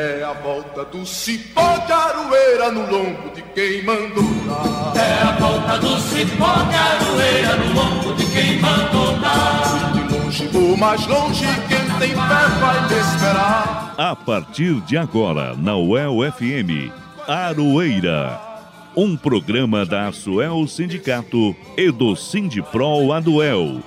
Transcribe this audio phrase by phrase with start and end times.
[0.00, 4.92] É a volta do cipó de aroeira no lombo de quem mandou dar.
[4.96, 9.92] É a volta do cipó de aroeira no lombo de quem mandou dar.
[9.92, 13.94] De longe ou mais longe, quem tem fé vai me esperar.
[13.98, 16.92] A partir de agora, na UEL FM,
[17.26, 18.40] Aroeira.
[18.96, 23.82] Um programa da Asuel Sindicato e do Sindipro Aduel.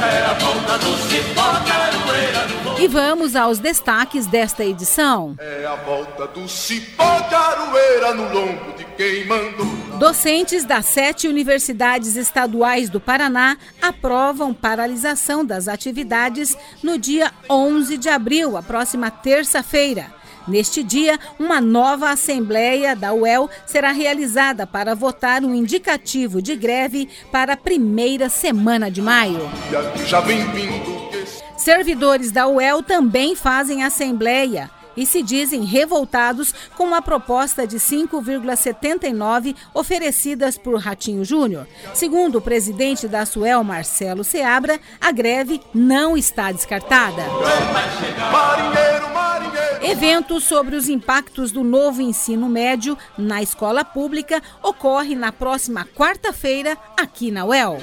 [0.00, 2.80] É a volta do cipó de aroeira no lombo.
[2.80, 5.34] E vamos aos destaques desta edição.
[5.38, 9.47] É a volta do cipó de aroeira no lombo de quem mandou dar.
[9.98, 18.08] Docentes das sete universidades estaduais do Paraná aprovam paralisação das atividades no dia 11 de
[18.08, 20.18] abril, a próxima terça-feira.
[20.46, 27.08] Neste dia, uma nova assembleia da UEL será realizada para votar um indicativo de greve
[27.30, 29.40] para a primeira semana de maio.
[31.56, 39.54] Servidores da UEL também fazem assembleia e se dizem revoltados com a proposta de 5,79
[39.72, 41.68] oferecidas por Ratinho Júnior.
[41.94, 47.22] Segundo o presidente da Suel, Marcelo Seabra, a greve não está descartada.
[49.80, 56.76] Evento sobre os impactos do novo ensino médio na escola pública ocorre na próxima quarta-feira
[56.96, 57.78] aqui na UEL.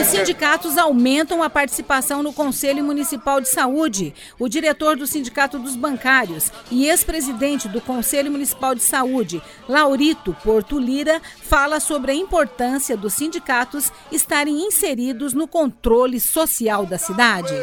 [0.00, 4.14] Os sindicatos aumentam a participação no Conselho Municipal de Saúde.
[4.38, 10.78] O diretor do Sindicato dos Bancários e ex-presidente do Conselho Municipal de Saúde, Laurito Porto
[10.78, 17.54] Lira, fala sobre a importância dos sindicatos estarem inseridos no controle social da cidade.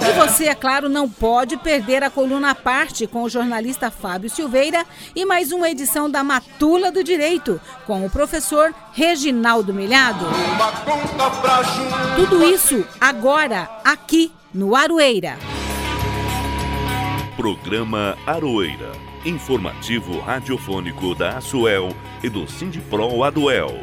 [0.00, 4.30] E você, é claro, não pode perder a coluna à parte com o jornalista Fábio
[4.30, 10.26] Silveira e mais uma edição da Matula do Direito com o professor Reginaldo Milhado.
[10.26, 12.16] Uma conta pra junto.
[12.16, 15.38] Tudo isso agora, aqui no Aroeira.
[17.36, 18.92] Programa Aroeira.
[19.24, 21.90] Informativo radiofônico da Asuel
[22.22, 23.80] e do Sindipro Aduel.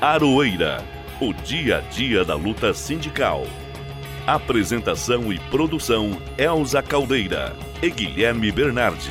[0.00, 0.84] Aroeira.
[1.20, 3.44] O dia a dia da luta sindical.
[4.26, 9.10] Apresentação e produção Elza Caldeira e Guilherme Bernardi.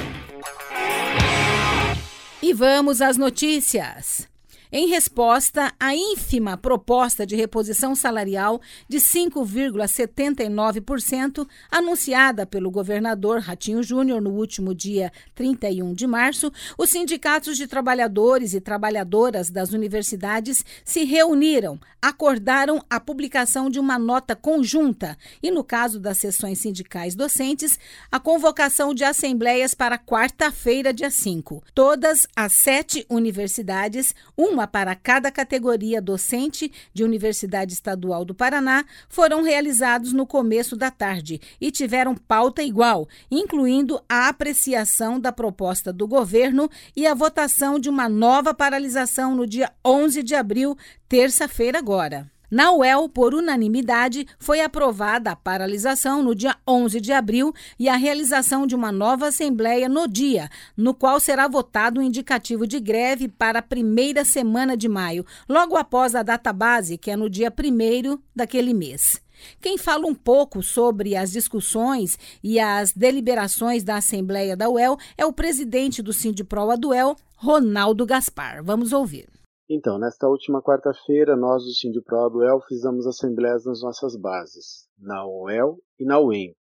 [2.42, 4.31] E vamos às notícias.
[4.74, 14.22] Em resposta à ínfima proposta de reposição salarial de 5,79% anunciada pelo governador Ratinho Júnior
[14.22, 21.04] no último dia 31 de março, os sindicatos de trabalhadores e trabalhadoras das universidades se
[21.04, 27.78] reuniram, acordaram a publicação de uma nota conjunta e, no caso das sessões sindicais docentes,
[28.10, 31.62] a convocação de assembleias para quarta-feira, dia 5.
[31.76, 39.42] Todas as sete universidades, uma para cada categoria docente de Universidade Estadual do Paraná, foram
[39.42, 46.08] realizados no começo da tarde e tiveram pauta igual, incluindo a apreciação da proposta do
[46.08, 52.30] governo e a votação de uma nova paralisação no dia 11 de abril, terça-feira agora.
[52.52, 57.96] Na UEL, por unanimidade, foi aprovada a paralisação no dia 11 de abril e a
[57.96, 63.30] realização de uma nova assembleia no dia, no qual será votado um indicativo de greve
[63.30, 67.50] para a primeira semana de maio, logo após a data base, que é no dia
[67.50, 69.22] 1 daquele mês.
[69.62, 75.26] Quem fala um pouco sobre as discussões e as deliberações da Assembleia da UEL é
[75.26, 78.62] o presidente do Sindipro Aduel, Ronaldo Gaspar.
[78.62, 79.41] Vamos ouvir.
[79.74, 85.82] Então, nesta última quarta-feira, nós do Sindipro Aduel fizemos assembleias nas nossas bases, na UEL
[85.98, 86.58] e na UEMP,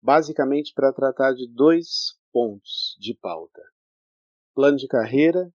[0.00, 3.60] basicamente para tratar de dois pontos de pauta:
[4.54, 5.52] plano de carreira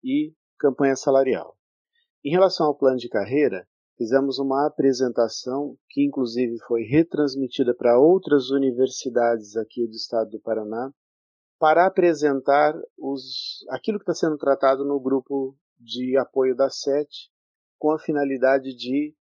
[0.00, 1.58] e campanha salarial.
[2.24, 3.66] Em relação ao plano de carreira,
[3.96, 10.92] fizemos uma apresentação que inclusive foi retransmitida para outras universidades aqui do estado do Paraná
[11.58, 17.08] para apresentar os, aquilo que está sendo tratado no grupo de apoio da SET
[17.78, 19.14] com a finalidade de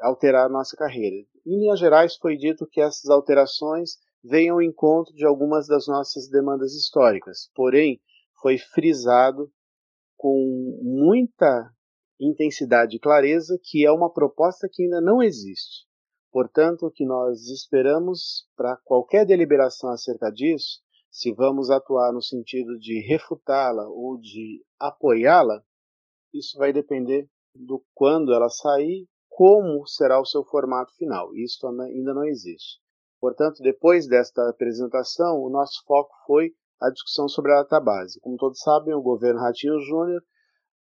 [0.00, 1.16] alterar a nossa carreira.
[1.44, 6.28] Em linhas gerais, foi dito que essas alterações venham ao encontro de algumas das nossas
[6.28, 8.00] demandas históricas, porém,
[8.40, 9.50] foi frisado
[10.16, 11.70] com muita
[12.18, 15.86] intensidade e clareza que é uma proposta que ainda não existe.
[16.32, 20.80] Portanto, o que nós esperamos para qualquer deliberação acerca disso,
[21.10, 25.62] se vamos atuar no sentido de refutá-la ou de apoiá-la,
[26.38, 31.34] isso vai depender do quando ela sair, como será o seu formato final.
[31.34, 32.80] Isso ainda não existe.
[33.20, 38.20] Portanto, depois desta apresentação, o nosso foco foi a discussão sobre a database.
[38.20, 40.22] Como todos sabem, o governo Ratinho Júnior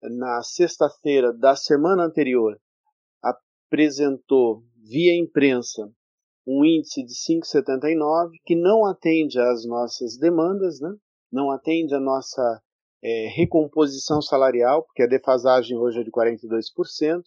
[0.09, 2.59] na sexta-feira da semana anterior,
[3.21, 5.89] apresentou via imprensa
[6.45, 10.93] um índice de 5,79 que não atende às nossas demandas, né?
[11.31, 12.61] não atende à nossa
[13.03, 17.23] é, recomposição salarial, porque a defasagem hoje é de 42%.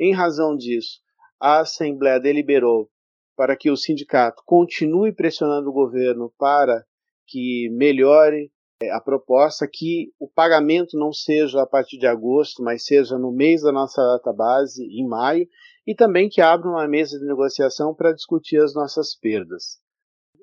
[0.00, 1.00] Em razão disso,
[1.38, 2.88] a Assembleia deliberou
[3.36, 6.84] para que o sindicato continue pressionando o governo para
[7.26, 8.50] que melhore
[8.82, 13.30] é, a proposta que o pagamento não seja a partir de agosto, mas seja no
[13.30, 15.46] mês da nossa data base, em maio,
[15.86, 19.78] e também que abra uma mesa de negociação para discutir as nossas perdas.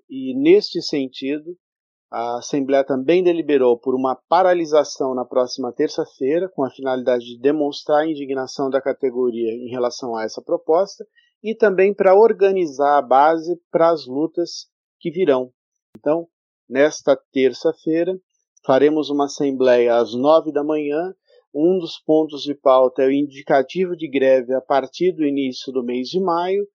[0.09, 1.57] E neste sentido,
[2.11, 8.03] a Assembleia também deliberou por uma paralisação na próxima terça-feira, com a finalidade de demonstrar
[8.03, 11.05] a indignação da categoria em relação a essa proposta
[11.43, 14.67] e também para organizar a base para as lutas
[14.99, 15.51] que virão.
[15.97, 16.27] Então,
[16.67, 18.19] Nesta terça-feira,
[18.65, 21.13] faremos uma assembleia às nove da manhã.
[21.53, 25.83] Um dos pontos de pauta é o indicativo de greve a partir do início do
[25.83, 26.67] mês de maio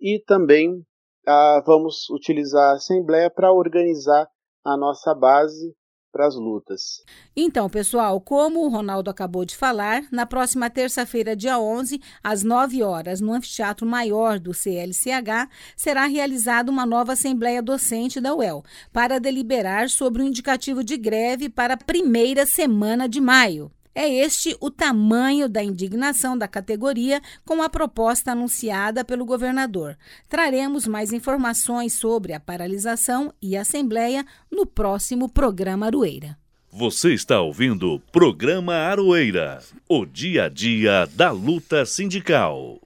[0.00, 0.80] e também
[1.26, 4.28] ah, vamos utilizar a assembleia para organizar
[4.64, 5.74] a nossa base
[6.12, 7.02] para as lutas.
[7.34, 12.82] Então, pessoal, como o Ronaldo acabou de falar, na próxima terça-feira, dia 11, às 9
[12.82, 18.62] horas, no Anfiteatro Maior do CLCH, será realizada uma nova Assembleia Docente da UEL
[18.92, 23.72] para deliberar sobre o indicativo de greve para a primeira semana de maio.
[23.94, 29.96] É este o tamanho da indignação da categoria com a proposta anunciada pelo governador.
[30.28, 36.38] Traremos mais informações sobre a paralisação e assembleia no próximo programa Aroeira.
[36.70, 42.81] Você está ouvindo o programa Aroeira, o dia a dia da luta sindical.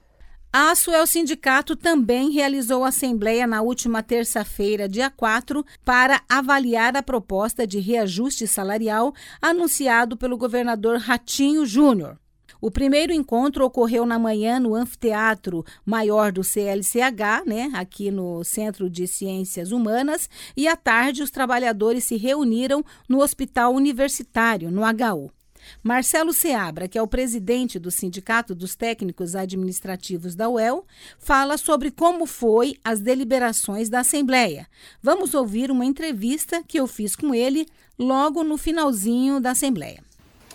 [0.51, 7.67] A Asuel Sindicato também realizou assembleia na última terça-feira, dia 4, para avaliar a proposta
[7.67, 12.17] de reajuste salarial anunciado pelo governador Ratinho Júnior.
[12.59, 18.89] O primeiro encontro ocorreu na manhã no Anfiteatro Maior do CLCH, né, aqui no Centro
[18.89, 25.36] de Ciências Humanas, e à tarde os trabalhadores se reuniram no Hospital Universitário, no HU.
[25.83, 30.85] Marcelo Seabra, que é o presidente do Sindicato dos Técnicos Administrativos da UEL,
[31.19, 34.67] fala sobre como foi as deliberações da Assembleia.
[35.01, 40.07] Vamos ouvir uma entrevista que eu fiz com ele logo no finalzinho da Assembleia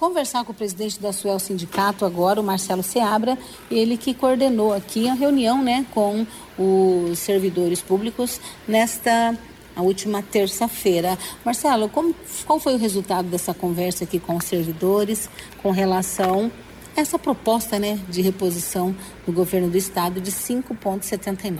[0.02, 3.38] conversar com o presidente da Suel Sindicato agora, o Marcelo Seabra,
[3.70, 6.26] ele que coordenou aqui a reunião né, com
[6.58, 9.38] os servidores públicos nesta
[9.74, 11.18] a última terça-feira.
[11.44, 12.14] Marcelo, como,
[12.44, 15.28] qual foi o resultado dessa conversa aqui com os servidores
[15.62, 16.50] com relação
[16.96, 18.94] a essa proposta né, de reposição
[19.26, 21.56] do governo do estado de 5,79?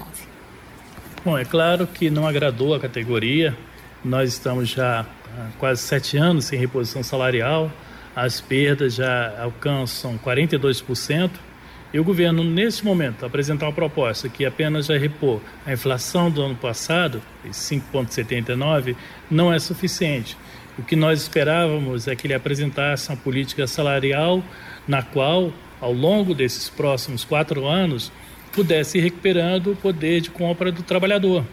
[1.25, 3.57] Bom, é claro que não agradou a categoria.
[4.05, 5.07] Nós estamos já
[5.39, 7.71] há quase sete anos sem reposição salarial.
[8.15, 11.31] As perdas já alcançam 42%.
[11.93, 16.41] E o governo, nesse momento, apresentar uma proposta que apenas vai repor a inflação do
[16.41, 18.97] ano passado, 5,79,
[19.31, 20.37] não é suficiente.
[20.79, 24.43] O que nós esperávamos é que ele apresentasse uma política salarial
[24.89, 28.11] na qual, ao longo desses próximos quatro anos,
[28.53, 31.45] pudesse ir recuperando o poder de compra do trabalhador.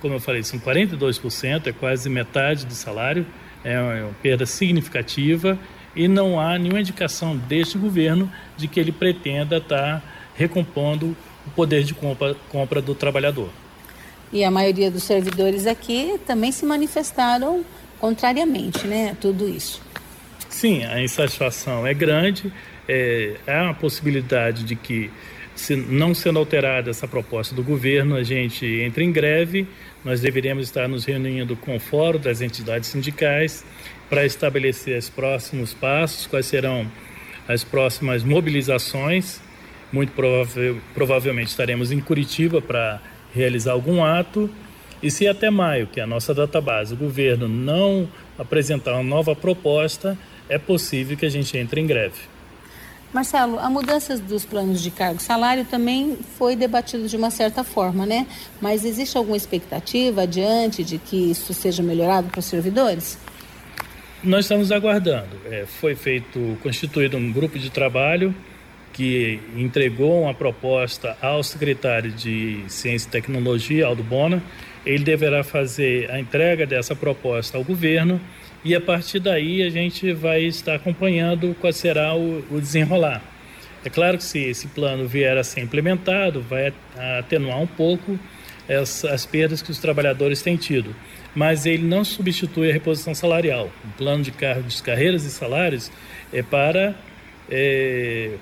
[0.00, 3.26] Como eu falei, são 42%, é quase metade do salário,
[3.64, 5.58] é uma perda significativa
[5.94, 10.02] e não há nenhuma indicação deste governo de que ele pretenda estar
[10.34, 13.50] recompondo o poder de compra, compra do trabalhador.
[14.32, 17.64] E a maioria dos servidores aqui também se manifestaram
[18.00, 19.80] contrariamente, né, tudo isso.
[20.48, 22.52] Sim, a insatisfação é grande.
[22.88, 25.10] É, há uma possibilidade de que,
[25.54, 29.66] se não sendo alterada essa proposta do governo, a gente entre em greve.
[30.04, 33.64] Nós deveríamos estar nos reunindo com o fórum das entidades sindicais
[34.08, 36.90] para estabelecer os próximos passos, quais serão
[37.48, 39.40] as próximas mobilizações.
[39.92, 43.00] Muito provável, provavelmente estaremos em Curitiba para
[43.34, 44.50] realizar algum ato.
[45.02, 48.08] E se até maio, que é a nossa database, o governo não
[48.38, 50.16] apresentar uma nova proposta,
[50.48, 52.34] é possível que a gente entre em greve.
[53.12, 57.62] Marcelo, a mudança dos planos de cargo e salário também foi debatido de uma certa
[57.62, 58.26] forma, né?
[58.60, 63.16] Mas existe alguma expectativa adiante de que isso seja melhorado para os servidores?
[64.24, 65.36] Nós estamos aguardando.
[65.50, 68.34] É, foi feito, constituído um grupo de trabalho
[68.90, 74.42] que entregou uma proposta ao secretário de Ciência e Tecnologia, Aldo Bona.
[74.86, 78.18] Ele deverá fazer a entrega dessa proposta ao governo
[78.64, 83.22] e a partir daí a gente vai estar acompanhando qual será o, o desenrolar.
[83.84, 86.72] É claro que se esse plano vier a ser implementado, vai
[87.18, 88.18] atenuar um pouco
[88.66, 90.96] as, as perdas que os trabalhadores têm tido,
[91.34, 93.70] mas ele não substitui a reposição salarial.
[93.84, 95.90] O plano de cargos, carreiras e salários
[96.32, 96.94] é para
[97.50, 98.36] é,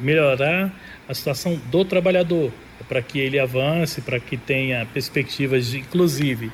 [0.00, 0.72] melhorar
[1.08, 2.52] a situação do trabalhador,
[2.88, 6.50] para que ele avance, para que tenha perspectivas, de, inclusive,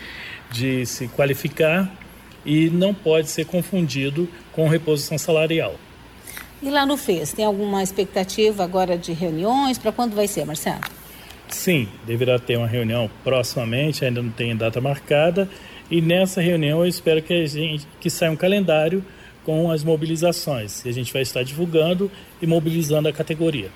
[0.51, 1.93] de se qualificar
[2.45, 5.77] e não pode ser confundido com reposição salarial.
[6.63, 9.79] E lá no FES, tem alguma expectativa agora de reuniões?
[9.79, 10.81] Para quando vai ser, Marcelo?
[11.49, 15.49] Sim, deverá ter uma reunião proximamente, ainda não tem data marcada.
[15.91, 19.05] E nessa reunião eu espero que, a gente, que saia um calendário
[19.45, 20.85] com as mobilizações.
[20.85, 22.11] E a gente vai estar divulgando
[22.41, 23.71] e mobilizando a categoria.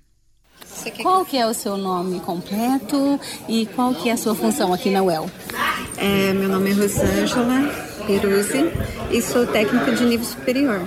[1.01, 4.89] Qual que é o seu nome completo e qual que é a sua função aqui
[4.89, 5.29] na UEL?
[5.97, 7.71] É, meu nome é Rosângela
[8.05, 8.71] Peruzzi
[9.12, 10.81] e sou técnica de nível superior.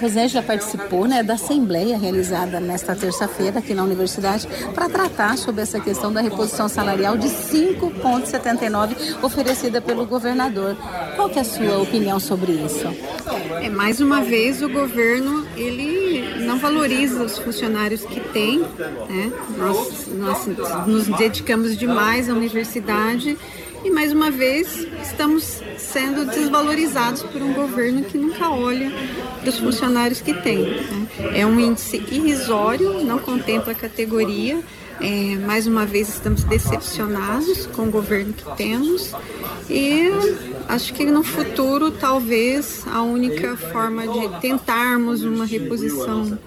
[0.00, 5.80] Rosângela participou né, da assembleia realizada nesta terça-feira aqui na universidade para tratar sobre essa
[5.80, 10.76] questão da reposição salarial de 5,79 oferecida pelo governador.
[11.16, 12.86] Qual que é a sua opinião sobre isso?
[13.62, 16.03] É, mais uma vez o governo ele
[16.54, 18.60] não valoriza os funcionários que tem.
[18.60, 19.32] Né?
[19.58, 20.46] Nós, nós
[20.86, 23.36] nos dedicamos demais à universidade
[23.84, 28.90] e mais uma vez estamos sendo desvalorizados por um governo que nunca olha
[29.40, 30.58] para os funcionários que tem.
[30.58, 31.08] Né?
[31.34, 34.60] É um índice irrisório, não contempla a categoria.
[35.00, 39.12] É, mais uma vez estamos decepcionados com o governo que temos
[39.68, 40.08] e
[40.68, 46.38] acho que no futuro talvez a única forma de tentarmos uma reposição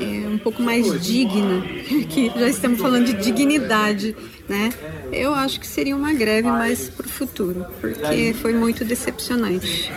[0.00, 1.62] é, um pouco mais digna,
[2.08, 4.16] que já estamos falando de dignidade,
[4.48, 4.70] né?
[5.12, 9.92] Eu acho que seria uma greve mais para o futuro, porque foi muito decepcionante.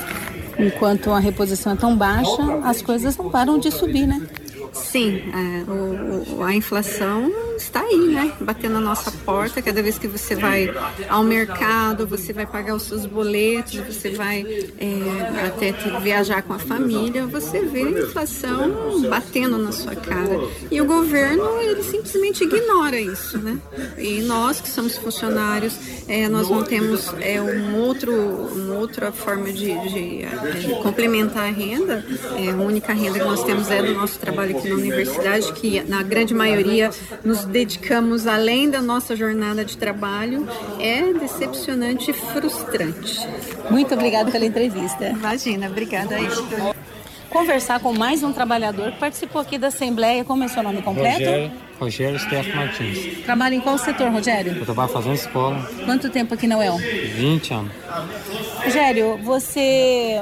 [0.57, 4.25] Enquanto a reposição é tão baixa, as coisas não param de subir, né?
[4.73, 8.33] Sim, é, a inflação está aí, né?
[8.39, 9.61] Batendo na nossa porta.
[9.61, 10.73] Cada vez que você vai
[11.09, 14.45] ao mercado, você vai pagar os seus boletos, você vai
[14.77, 20.39] é, até viajar com a família, você vê a inflação batendo na sua cara.
[20.69, 23.57] E o governo, ele simplesmente ignora isso, né?
[23.97, 29.51] E nós que somos funcionários, é, nós não temos é, um outro, uma outra forma
[29.51, 30.25] de, de,
[30.59, 32.05] de complementar a renda.
[32.37, 35.81] É, a única renda que nós temos é do nosso trabalho aqui na universidade, que
[35.83, 36.89] na grande maioria
[37.23, 40.47] nos dedicamos além da nossa jornada de trabalho,
[40.79, 43.19] é decepcionante e frustrante.
[43.69, 45.05] Muito obrigada pela entrevista.
[45.09, 46.27] Imagina, obrigada aí
[47.35, 50.23] conversar com mais um trabalhador que participou aqui da Assembleia.
[50.23, 51.19] Como é seu nome completo?
[51.19, 53.23] Rogério, Rogério Stefano Martins.
[53.25, 54.53] Trabalha em qual setor, Rogério?
[54.53, 55.69] Eu trabalho fazendo escola.
[55.83, 56.77] Quanto tempo aqui na UEL?
[56.77, 57.71] 20 anos.
[58.63, 60.21] Rogério, você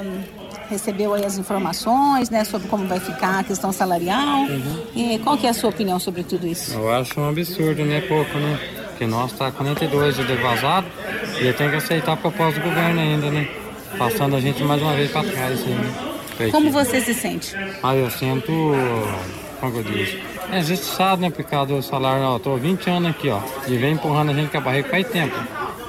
[0.69, 4.41] recebeu aí as informações, né, sobre como vai ficar a questão salarial.
[4.41, 4.83] Uhum.
[4.95, 6.73] E qual que é a sua opinião sobre tudo isso?
[6.73, 8.59] Eu acho um absurdo, né, pouco, né?
[8.89, 10.87] Porque nós tá 42 de devasado
[11.41, 13.47] e tenho que aceitar a proposta do governo ainda, né?
[13.97, 16.49] Passando a gente mais uma vez para trás, assim, né?
[16.51, 17.55] Como você se sente?
[17.81, 18.51] Ah, eu sinto,
[19.59, 20.19] como eu disse,
[20.51, 23.77] é injustiçado, né, por causa do salário, ó, eu tô 20 anos aqui, ó, e
[23.77, 25.35] vem empurrando a gente com a barriga faz tempo.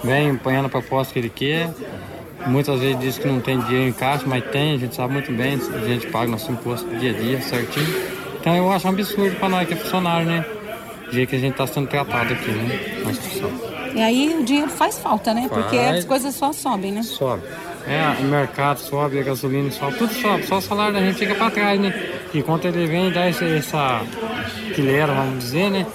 [0.03, 1.71] Vem empanhando a proposta que ele quer,
[2.47, 5.33] Muitas vezes diz que não tem dinheiro em caixa, mas tem, a gente sabe muito
[5.33, 7.87] bem, a gente paga nosso imposto dia a dia certinho.
[8.41, 10.45] Então eu acho um absurdo para nós que é funcionário, né?
[11.15, 13.01] jeito que a gente está sendo tratado aqui, né?
[13.05, 13.51] Na instituição.
[13.95, 15.49] E aí o dinheiro faz falta, né?
[15.49, 15.63] Faz.
[15.63, 17.03] Porque as coisas só sobem, né?
[17.03, 17.43] Sobe.
[17.87, 21.35] É, o mercado sobe, a gasolina sobe, tudo sobe, só o salário da gente fica
[21.35, 21.93] para trás, né?
[22.33, 24.03] E quando ele vem dá essa, essa
[24.75, 25.87] quilera, vamos dizer, né?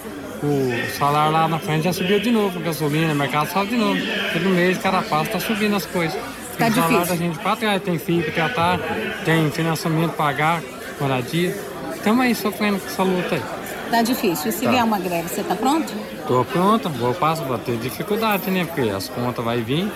[0.41, 3.77] O salário lá na frente já subiu de novo, a gasolina, o mercado sobe de
[3.77, 3.99] novo.
[4.31, 6.17] Todo mês, cada passo tá subindo as coisas.
[6.59, 7.15] Tá salário difícil.
[7.15, 8.79] da gente para trás, tem filho para tratar,
[9.25, 10.61] tem financiamento para pagar,
[10.99, 11.55] moradia.
[11.95, 13.41] Estamos aí sofrendo com essa luta aí.
[13.89, 14.49] Tá difícil.
[14.49, 14.71] E se Tá.
[14.71, 15.91] vier uma greve, você tá pronto?
[16.27, 18.65] Tô pronta, vou passar, vou ter dificuldade, né?
[18.65, 19.91] Porque as contas vai vir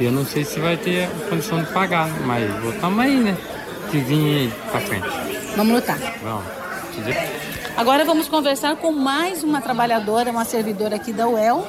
[0.00, 2.20] e eu não sei se vai ter condição de pagar, né?
[2.24, 3.36] mas também, aí, né?
[3.90, 5.06] Que vir pra frente.
[5.56, 5.98] Vamos lutar.
[6.22, 6.44] Vamos.
[7.76, 11.66] Agora vamos conversar com mais uma trabalhadora, uma servidora aqui da UEL,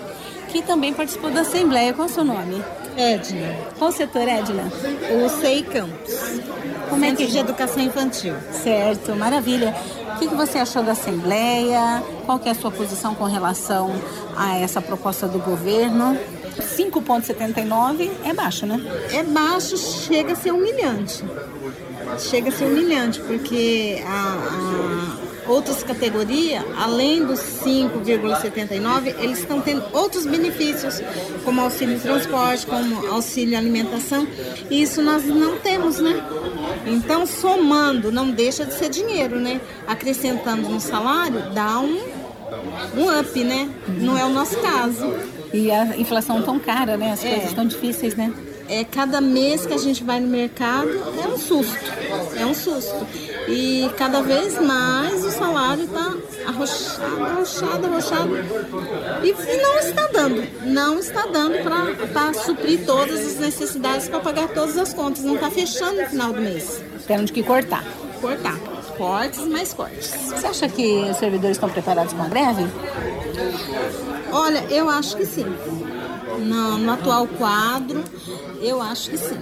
[0.47, 1.93] que também participou da Assembleia.
[1.93, 2.63] Qual é o seu nome?
[2.97, 4.71] Edna, Qual setor, Edna?
[5.11, 6.13] o SEI Campos,
[6.89, 7.31] Como é Centro que...
[7.31, 8.33] de Educação Infantil.
[8.63, 9.75] Certo, maravilha.
[10.15, 12.01] O que que você achou da Assembleia?
[12.25, 13.91] Qual que é a sua posição com relação
[14.37, 16.17] a essa proposta do governo?
[16.57, 18.79] 5,79 é baixo, né?
[19.11, 21.21] É baixo, chega a ser humilhante.
[22.17, 24.37] Chega a ser humilhante, porque a,
[25.21, 31.01] a outras categorias, além dos 5,79, eles estão tendo outros benefícios,
[31.43, 34.27] como auxílio transporte, como auxílio alimentação,
[34.69, 36.23] e isso nós não temos, né?
[36.85, 39.59] Então, somando, não deixa de ser dinheiro, né?
[39.87, 41.99] Acrescentando no salário, dá um,
[42.97, 43.69] um up, né?
[43.87, 45.13] Não é o nosso caso.
[45.53, 47.11] E a inflação tão cara, né?
[47.13, 47.35] As É.
[47.35, 48.31] coisas tão difíceis, né?
[48.67, 50.89] É, cada mês que a gente vai no mercado
[51.23, 51.77] é um susto,
[52.35, 53.05] é um susto.
[53.47, 56.13] E cada vez mais o salário está
[56.47, 58.35] arrochado, arrochado, arrochado.
[59.23, 61.57] E, e não está dando, não está dando
[62.11, 65.23] para suprir todas as necessidades, para pagar todas as contas.
[65.23, 66.81] Não está fechando no final do mês.
[67.05, 67.83] Tendo que cortar.
[68.19, 68.57] Cortar.
[68.97, 70.09] Cortes, mais cortes.
[70.09, 72.65] Você acha que os servidores estão preparados para a greve?
[74.31, 75.45] Olha, eu acho que sim.
[76.39, 78.03] No, no atual quadro,
[78.61, 79.35] eu acho que sim.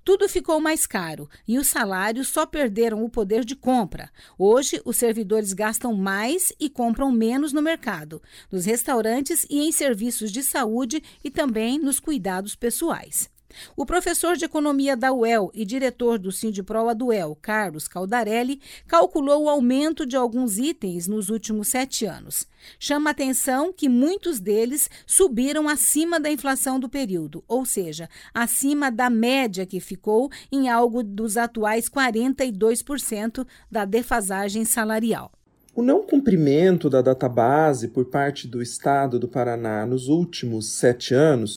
[0.03, 4.09] Tudo ficou mais caro e os salários só perderam o poder de compra.
[4.37, 10.31] Hoje, os servidores gastam mais e compram menos no mercado, nos restaurantes e em serviços
[10.31, 13.29] de saúde e também nos cuidados pessoais.
[13.75, 19.49] O professor de economia da UEL e diretor do Sindipro Aduel, Carlos Caldarelli, calculou o
[19.49, 22.47] aumento de alguns itens nos últimos sete anos.
[22.79, 29.09] Chama atenção que muitos deles subiram acima da inflação do período, ou seja, acima da
[29.09, 35.31] média que ficou em algo dos atuais 42% da defasagem salarial.
[35.75, 41.55] O não cumprimento da database por parte do Estado do Paraná nos últimos sete anos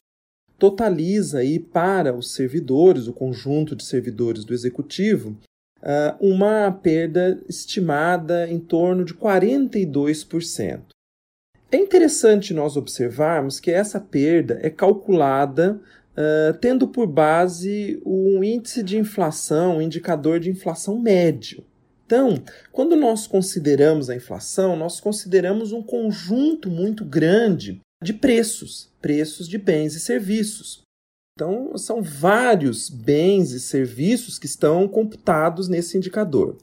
[0.59, 5.37] totaliza aí para os servidores, o conjunto de servidores do Executivo,
[6.21, 10.81] uma perda estimada em torno de 42%.
[11.71, 15.79] É interessante nós observarmos que essa perda é calculada
[16.19, 21.63] uh, tendo por base o índice de inflação, o indicador de inflação médio.
[22.07, 22.43] Então,
[22.73, 29.59] quando nós consideramos a inflação, nós consideramos um conjunto muito grande de preços, preços de
[29.59, 30.83] bens e serviços.
[31.35, 36.57] Então, são vários bens e serviços que estão computados nesse indicador.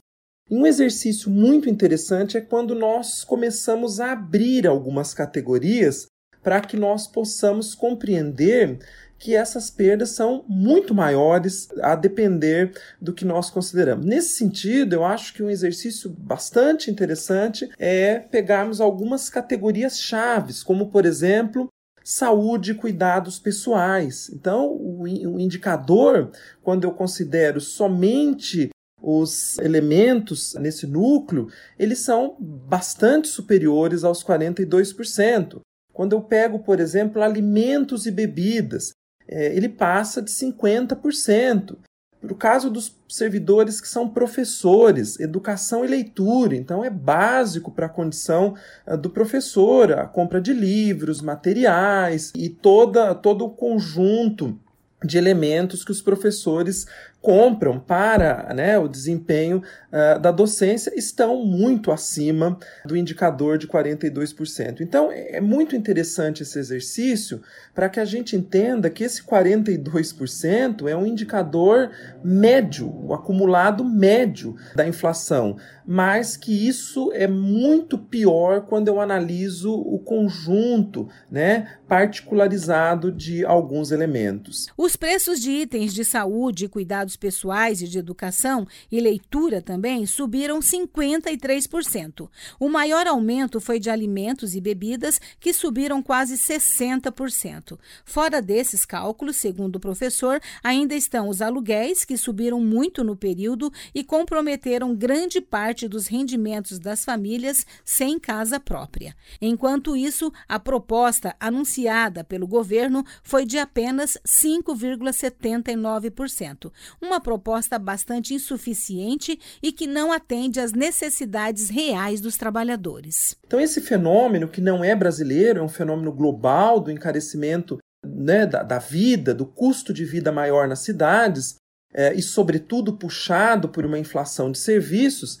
[0.50, 6.06] E um exercício muito interessante é quando nós começamos a abrir algumas categorias
[6.42, 8.78] para que nós possamos compreender
[9.18, 14.04] que essas perdas são muito maiores a depender do que nós consideramos.
[14.04, 20.90] Nesse sentido, eu acho que um exercício bastante interessante é pegarmos algumas categorias chaves, como
[20.90, 21.68] por exemplo,
[22.04, 24.30] saúde e cuidados pessoais.
[24.30, 25.08] Então, o,
[25.40, 26.30] indicador,
[26.62, 28.70] quando eu considero somente
[29.02, 31.48] os elementos nesse núcleo,
[31.78, 35.60] eles são bastante superiores aos 42%.
[35.92, 38.92] Quando eu pego, por exemplo, alimentos e bebidas,
[39.28, 41.76] é, ele passa de 50%.
[42.22, 47.90] No caso dos servidores que são professores, educação e leitura, então é básico para a
[47.90, 48.54] condição
[48.86, 54.58] uh, do professor, a compra de livros, materiais e toda, todo o conjunto
[55.04, 56.86] de elementos que os professores
[57.26, 59.60] compram para né, o desempenho
[59.90, 64.80] uh, da docência estão muito acima do indicador de 42%.
[64.80, 67.42] Então, é muito interessante esse exercício
[67.74, 71.90] para que a gente entenda que esse 42% é um indicador
[72.22, 79.72] médio, o acumulado médio da inflação, mas que isso é muito pior quando eu analiso
[79.72, 84.68] o conjunto né, particularizado de alguns elementos.
[84.76, 90.06] Os preços de itens de saúde e cuidados pessoais e de educação e leitura também
[90.06, 92.28] subiram 53%.
[92.60, 97.78] O maior aumento foi de alimentos e bebidas, que subiram quase 60%.
[98.04, 103.72] Fora desses cálculos, segundo o professor, ainda estão os aluguéis, que subiram muito no período
[103.94, 109.16] e comprometeram grande parte dos rendimentos das famílias sem casa própria.
[109.40, 116.72] Enquanto isso, a proposta anunciada pelo governo foi de apenas 5,79%,
[117.06, 123.36] uma proposta bastante insuficiente e que não atende às necessidades reais dos trabalhadores.
[123.46, 128.62] Então, esse fenômeno, que não é brasileiro, é um fenômeno global do encarecimento né, da,
[128.62, 131.56] da, vida, do custo de vida maior nas cidades,
[131.92, 135.38] é, e, sobretudo, puxado por uma inflação de serviços,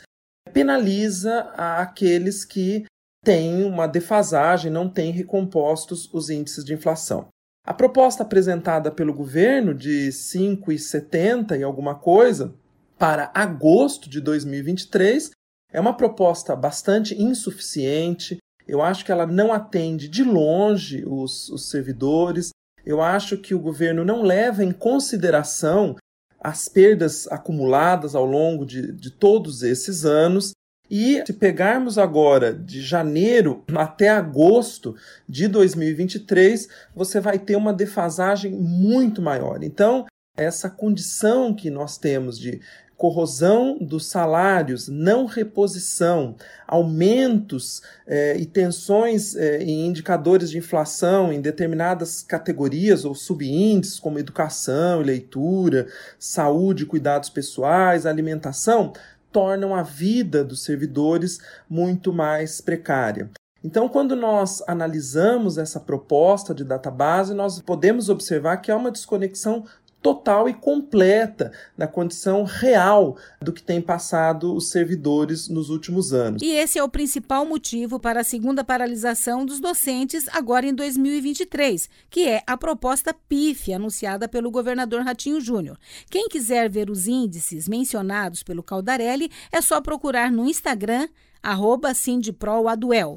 [0.52, 2.84] penaliza aqueles que
[3.24, 7.28] têm uma defasagem, não têm recompostos os índices de inflação.
[7.66, 12.54] A proposta apresentada pelo governo de 5,70 e alguma coisa
[12.96, 15.32] para agosto de 2023
[15.72, 18.38] é uma proposta bastante insuficiente.
[18.68, 22.50] Eu acho que ela não atende de longe os, os servidores.
[22.84, 25.96] Eu acho que o governo não leva em consideração
[26.38, 30.52] as perdas acumuladas ao longo de, de todos esses anos
[30.90, 34.94] e se pegarmos agora de janeiro até agosto
[35.28, 39.62] de 2023, você vai ter uma defasagem muito maior.
[39.62, 42.60] Então, essa condição que nós temos de
[42.96, 46.34] corrosão dos salários, não reposição,
[46.66, 54.18] aumentos eh, e tensões eh, em indicadores de inflação em determinadas categorias ou subíndices, como
[54.18, 55.86] educação leitura,
[56.18, 58.94] saúde, cuidados pessoais, alimentação,
[59.36, 63.28] tornam a vida dos servidores muito mais precária.
[63.62, 69.66] Então, quando nós analisamos essa proposta de database, nós podemos observar que há uma desconexão
[70.06, 76.40] total e completa da condição real do que tem passado os servidores nos últimos anos.
[76.42, 81.90] E esse é o principal motivo para a segunda paralisação dos docentes agora em 2023,
[82.08, 85.76] que é a proposta PIF anunciada pelo governador Ratinho Júnior.
[86.08, 91.08] Quem quiser ver os índices mencionados pelo Caldarelli, é só procurar no Instagram
[91.42, 91.92] arroba.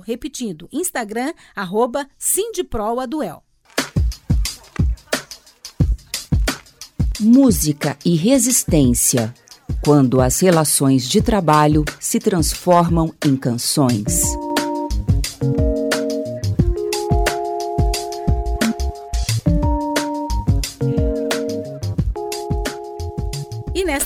[0.05, 2.07] Repetindo, Instagram, arroba
[7.21, 9.33] Música e resistência.
[9.83, 14.23] Quando as relações de trabalho se transformam em canções.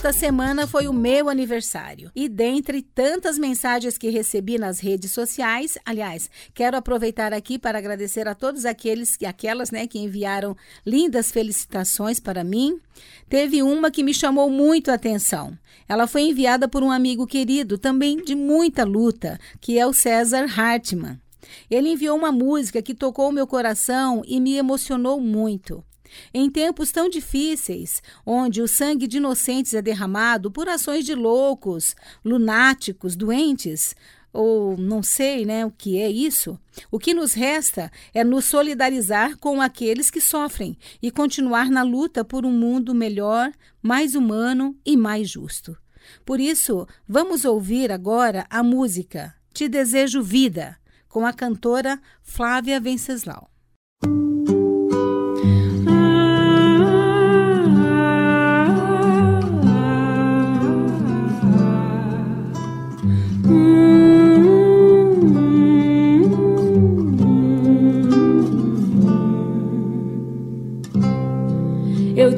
[0.05, 5.77] Esta semana foi o meu aniversário e dentre tantas mensagens que recebi nas redes sociais,
[5.85, 11.31] aliás, quero aproveitar aqui para agradecer a todos aqueles e aquelas, né, que enviaram lindas
[11.31, 12.81] felicitações para mim.
[13.29, 15.57] Teve uma que me chamou muito a atenção.
[15.87, 20.47] Ela foi enviada por um amigo querido, também de muita luta, que é o César
[20.53, 21.17] Hartmann.
[21.71, 25.81] Ele enviou uma música que tocou meu coração e me emocionou muito.
[26.33, 31.95] Em tempos tão difíceis, onde o sangue de inocentes é derramado por ações de loucos,
[32.23, 33.95] lunáticos, doentes,
[34.33, 39.37] ou não sei né, o que é isso, o que nos resta é nos solidarizar
[39.37, 44.97] com aqueles que sofrem e continuar na luta por um mundo melhor, mais humano e
[44.97, 45.77] mais justo.
[46.25, 53.49] Por isso, vamos ouvir agora a música Te Desejo Vida, com a cantora Flávia Venceslau.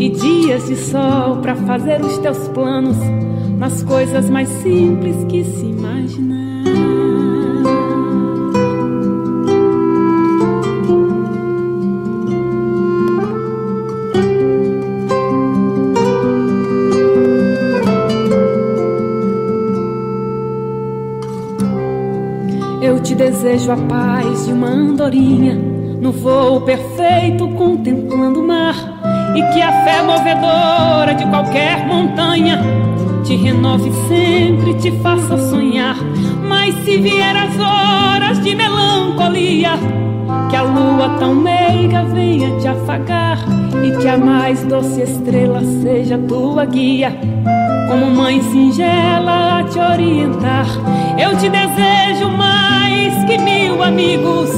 [0.00, 2.96] e dias de sol para fazer os teus planos
[3.58, 6.40] nas coisas mais simples que se imaginar.
[22.80, 25.54] Eu te desejo a paz de uma andorinha
[26.00, 28.89] no voo perfeito contemplando o mar
[29.34, 32.60] e que a fé movedora de qualquer montanha
[33.24, 35.96] te renove sempre, te faça sonhar.
[36.48, 39.72] Mas se vier as horas de melancolia,
[40.48, 43.38] que a lua tão meiga venha te afagar
[43.84, 47.16] e que a mais doce estrela seja tua guia,
[47.88, 50.66] como mãe singela a te orientar.
[51.18, 54.50] Eu te desejo mais que mil amigos,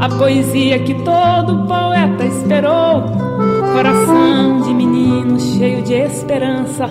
[0.00, 3.27] a poesia que todo poeta esperou
[3.72, 6.88] Coração de menino cheio de esperança,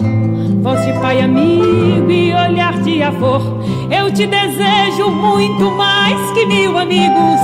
[0.62, 3.40] voz de pai amigo e olhar de avô.
[3.90, 7.42] Eu te desejo muito mais que mil amigos,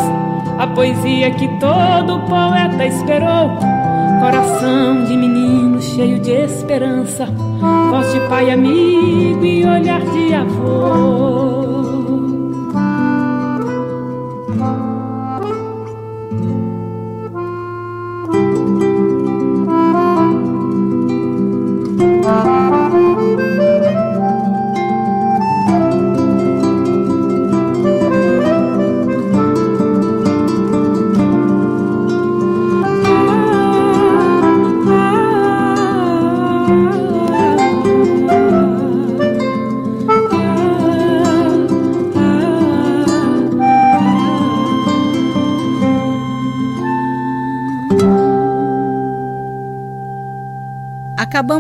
[0.58, 3.52] a poesia que todo poeta esperou.
[4.22, 7.28] Coração de menino cheio de esperança,
[7.90, 11.63] voz de pai amigo e olhar de avô.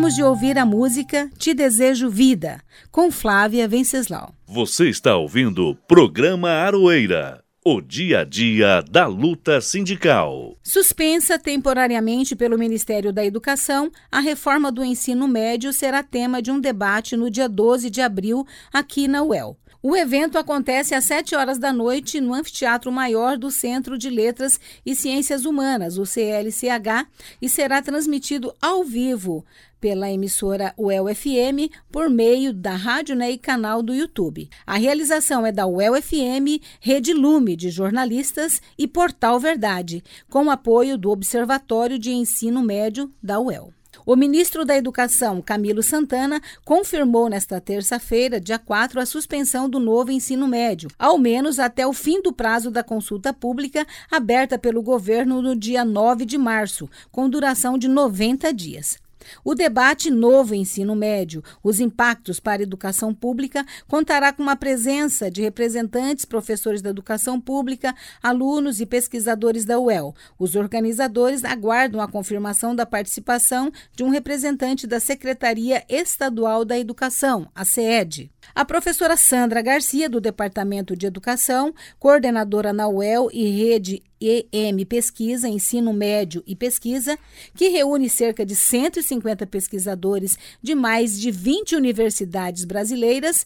[0.03, 2.61] Acabamos de ouvir a música Te Desejo Vida,
[2.91, 4.35] com Flávia Venceslau.
[4.45, 10.57] Você está ouvindo o programa Aroeira, o dia a dia da luta sindical.
[10.61, 16.59] Suspensa temporariamente pelo Ministério da Educação, a reforma do ensino médio será tema de um
[16.59, 19.57] debate no dia 12 de abril aqui na UEL.
[19.85, 24.57] O evento acontece às 7 horas da noite no Anfiteatro Maior do Centro de Letras
[24.85, 27.05] e Ciências Humanas, o CLCH,
[27.41, 29.45] e será transmitido ao vivo
[29.81, 34.49] pela emissora UEL FM por meio da rádio né, e canal do YouTube.
[34.65, 40.97] A realização é da UEL FM, Rede Lume de jornalistas e Portal Verdade, com apoio
[40.97, 43.73] do Observatório de Ensino Médio da UEL.
[44.05, 50.11] O ministro da Educação, Camilo Santana, confirmou nesta terça-feira, dia 4, a suspensão do novo
[50.11, 55.41] ensino médio, ao menos até o fim do prazo da consulta pública aberta pelo governo
[55.41, 59.02] no dia 9 de março, com duração de 90 dias.
[59.43, 65.29] O debate Novo Ensino Médio, os impactos para a educação pública, contará com uma presença
[65.29, 70.15] de representantes, professores da educação pública, alunos e pesquisadores da UEL.
[70.38, 77.47] Os organizadores aguardam a confirmação da participação de um representante da Secretaria Estadual da Educação,
[77.53, 78.32] a SEED.
[78.56, 85.47] A professora Sandra Garcia, do Departamento de Educação, coordenadora na UEL e rede EM Pesquisa,
[85.47, 87.17] Ensino Médio e Pesquisa,
[87.56, 93.45] que reúne cerca de 150 pesquisadores de mais de 20 universidades brasileiras,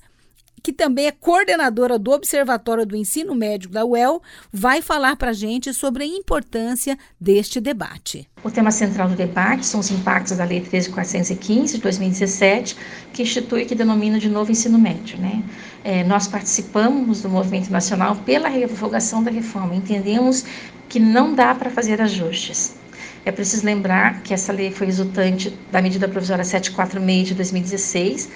[0.67, 5.33] que também é coordenadora do Observatório do Ensino Médio da UEL, vai falar para a
[5.33, 8.27] gente sobre a importância deste debate.
[8.43, 12.75] O tema central do debate são os impactos da Lei 13.415 de 2017,
[13.13, 15.17] que institui e que denomina de novo ensino médio.
[15.17, 15.41] Né?
[15.85, 19.73] É, nós participamos do movimento nacional pela revogação da reforma.
[19.73, 20.43] Entendemos
[20.89, 22.75] que não dá para fazer ajustes.
[23.23, 28.29] É preciso lembrar que essa lei foi resultante da medida provisória 746 de 2016,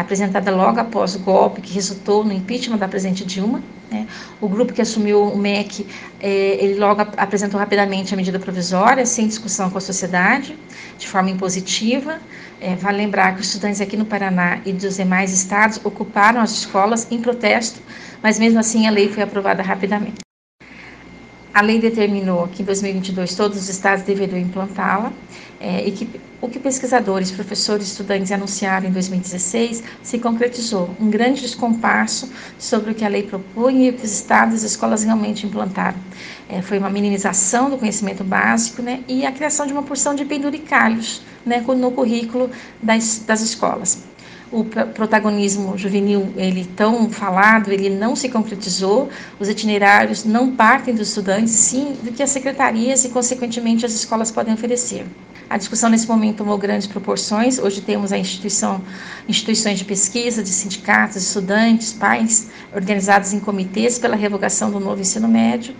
[0.00, 3.62] apresentada logo após o golpe que resultou no impeachment da presidente Dilma.
[3.90, 4.06] Né?
[4.40, 5.86] O grupo que assumiu o MEC,
[6.20, 10.56] eh, ele logo ap apresentou rapidamente a medida provisória, sem discussão com a sociedade,
[10.98, 12.20] de forma impositiva.
[12.60, 16.52] Eh, vale lembrar que os estudantes aqui no Paraná e dos demais estados ocuparam as
[16.52, 17.80] escolas em protesto,
[18.22, 20.26] mas mesmo assim a lei foi aprovada rapidamente.
[21.54, 25.10] A lei determinou que em 2022 todos os estados deveriam implantá-la
[25.66, 26.08] é, e que
[26.40, 30.90] o que pesquisadores, professores estudantes anunciaram em 2016 se concretizou.
[31.00, 34.56] Um grande descompasso sobre o que a lei propunha e o que os estados e
[34.58, 35.98] as escolas realmente implantaram.
[36.48, 40.24] É, foi uma minimização do conhecimento básico né, e a criação de uma porção de
[40.24, 42.48] penduricalhos né, no currículo
[42.80, 44.04] das, das escolas
[44.52, 49.08] o protagonismo juvenil, ele tão falado, ele não se concretizou,
[49.40, 54.30] os itinerários não partem dos estudantes, sim do que as secretarias e, consequentemente, as escolas
[54.30, 55.04] podem oferecer.
[55.48, 57.58] A discussão nesse momento tomou grandes proporções.
[57.58, 58.82] Hoje temos a instituição,
[59.28, 65.28] instituições de pesquisa, de sindicatos, estudantes, pais, organizados em comitês pela revogação do novo ensino
[65.28, 65.72] médio.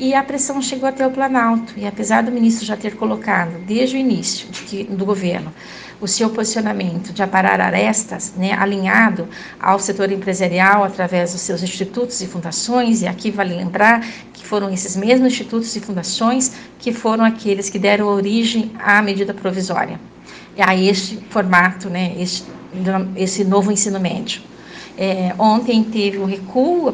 [0.00, 1.74] E a pressão chegou até o Planalto.
[1.76, 5.54] E apesar do ministro já ter colocado, desde o início que, do governo,
[6.00, 9.28] o seu posicionamento de aparar arestas, né, alinhado
[9.60, 14.70] ao setor empresarial através dos seus institutos e fundações, e aqui vale lembrar que foram
[14.72, 20.00] esses mesmos institutos e fundações que foram aqueles que deram origem à medida provisória,
[20.58, 22.44] a este formato, né, este,
[23.16, 24.42] esse novo ensino médio.
[24.96, 26.92] É, ontem teve um recuo,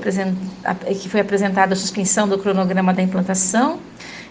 [1.00, 3.78] que foi apresentada a suspensão do cronograma da implantação,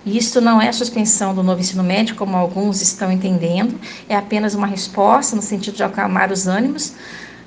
[0.05, 4.67] isto não é suspensão do novo ensino médio, como alguns estão entendendo, é apenas uma
[4.67, 6.93] resposta no sentido de acalmar os ânimos,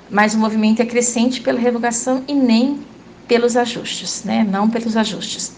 [0.09, 2.79] mas o movimento é crescente pela revogação e nem
[3.27, 4.43] pelos ajustes, né?
[4.49, 5.53] não pelos ajustes.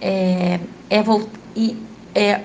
[0.00, 1.04] É, é,
[1.54, 1.76] e,
[2.14, 2.42] é,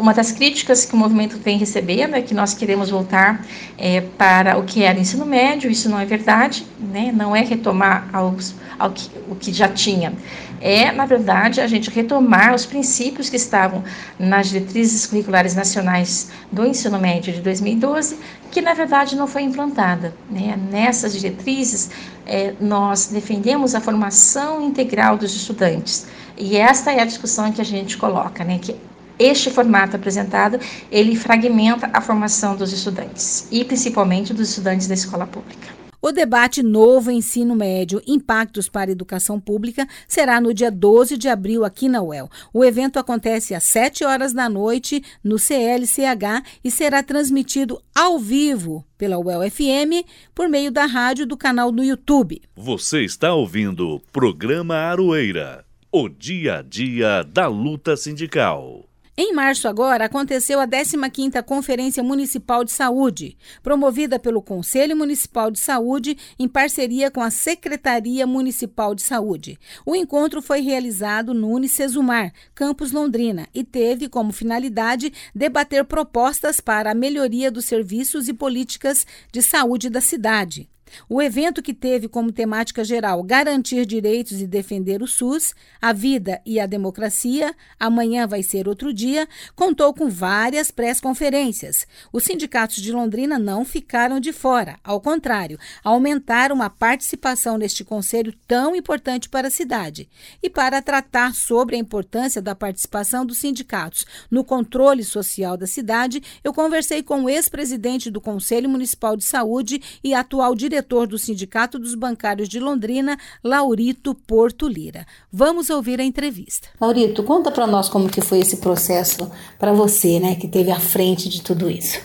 [0.00, 3.44] uma das críticas que o movimento vem recebendo é que nós queremos voltar
[3.76, 7.12] é, para o que era ensino médio, isso não é verdade, né?
[7.14, 10.12] não é retomar aos, ao que, o que já tinha,
[10.60, 13.82] é, na verdade, a gente retomar os princípios que estavam
[14.18, 18.18] nas diretrizes curriculares nacionais do ensino médio de 2012,
[18.50, 20.14] que na verdade não foi implantada.
[20.28, 20.58] Né?
[20.70, 21.90] Nessas diretrizes,
[22.26, 27.64] é, nós defendemos a formação integral dos estudantes, e esta é a discussão que a
[27.64, 28.58] gente coloca, né?
[28.60, 28.76] que
[29.20, 30.58] este formato apresentado,
[30.90, 35.80] ele fragmenta a formação dos estudantes, e principalmente dos estudantes da escola pública.
[36.02, 41.28] O debate Novo Ensino Médio Impactos para a Educação Pública será no dia 12 de
[41.28, 42.30] abril aqui na UEL.
[42.54, 48.82] O evento acontece às 7 horas da noite no CLCH e será transmitido ao vivo
[48.96, 52.40] pela UEL FM por meio da rádio do canal no YouTube.
[52.56, 58.89] Você está ouvindo o programa Aroeira, o dia a dia da luta sindical.
[59.22, 65.60] Em março agora aconteceu a 15ª Conferência Municipal de Saúde, promovida pelo Conselho Municipal de
[65.60, 69.58] Saúde em parceria com a Secretaria Municipal de Saúde.
[69.84, 76.92] O encontro foi realizado no Unicesumar, campus Londrina, e teve como finalidade debater propostas para
[76.92, 80.66] a melhoria dos serviços e políticas de saúde da cidade.
[81.08, 86.40] O evento, que teve como temática geral garantir direitos e defender o SUS, a vida
[86.44, 91.86] e a democracia, amanhã vai ser outro dia, contou com várias pré-conferências.
[92.12, 98.34] Os sindicatos de Londrina não ficaram de fora, ao contrário, aumentaram a participação neste conselho
[98.46, 100.08] tão importante para a cidade.
[100.42, 106.22] E para tratar sobre a importância da participação dos sindicatos no controle social da cidade,
[106.42, 111.18] eu conversei com o ex-presidente do Conselho Municipal de Saúde e atual diretor diretor do
[111.18, 115.06] Sindicato dos Bancários de Londrina, Laurito Porto Lira.
[115.30, 116.68] Vamos ouvir a entrevista.
[116.80, 120.80] Laurito, conta para nós como que foi esse processo para você, né, que teve à
[120.80, 122.00] frente de tudo isso.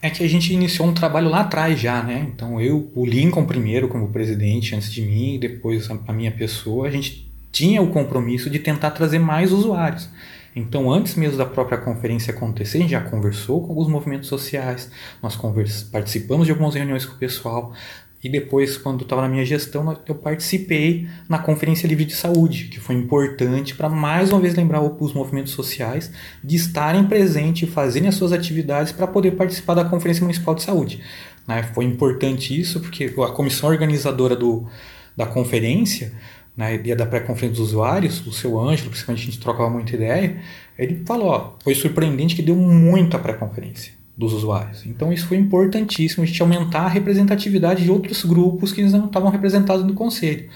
[0.00, 2.28] É que a gente iniciou um trabalho lá atrás já, né?
[2.34, 6.90] Então eu, o Lincoln primeiro como presidente antes de mim, depois a minha pessoa, a
[6.90, 10.08] gente tinha o compromisso de tentar trazer mais usuários.
[10.54, 14.90] Então, antes mesmo da própria conferência acontecer, a gente já conversou com alguns movimentos sociais,
[15.22, 15.38] nós
[15.90, 17.72] participamos de algumas reuniões com o pessoal
[18.22, 22.78] e depois, quando estava na minha gestão, eu participei na Conferência Livre de Saúde, que
[22.78, 28.08] foi importante para mais uma vez lembrar os movimentos sociais de estarem presentes e fazerem
[28.08, 31.00] as suas atividades para poder participar da Conferência Municipal de Saúde.
[31.48, 31.64] Né?
[31.74, 34.68] Foi importante isso porque a comissão organizadora do,
[35.16, 36.12] da conferência,
[36.56, 40.36] né, dia da pré-conferência dos usuários, o seu Ângelo, principalmente a gente trocava muita ideia,
[40.78, 44.84] ele falou, ó, foi surpreendente que deu muito a pré-conferência dos usuários.
[44.86, 49.30] Então isso foi importantíssimo, a gente aumentar a representatividade de outros grupos que não estavam
[49.30, 50.48] representados no conselho.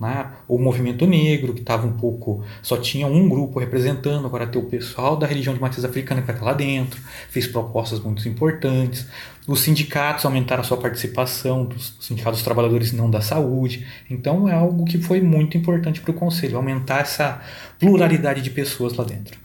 [0.00, 0.30] Né?
[0.48, 2.42] O movimento negro, que estava um pouco.
[2.62, 6.30] só tinha um grupo representando, agora tem o pessoal da religião de matriz africana que
[6.30, 6.98] estar lá dentro,
[7.28, 9.06] fez propostas muito importantes.
[9.46, 13.86] Os sindicatos aumentaram a sua participação, os sindicatos dos trabalhadores não da saúde.
[14.08, 17.42] Então é algo que foi muito importante para o conselho, aumentar essa
[17.78, 19.38] pluralidade de pessoas lá dentro.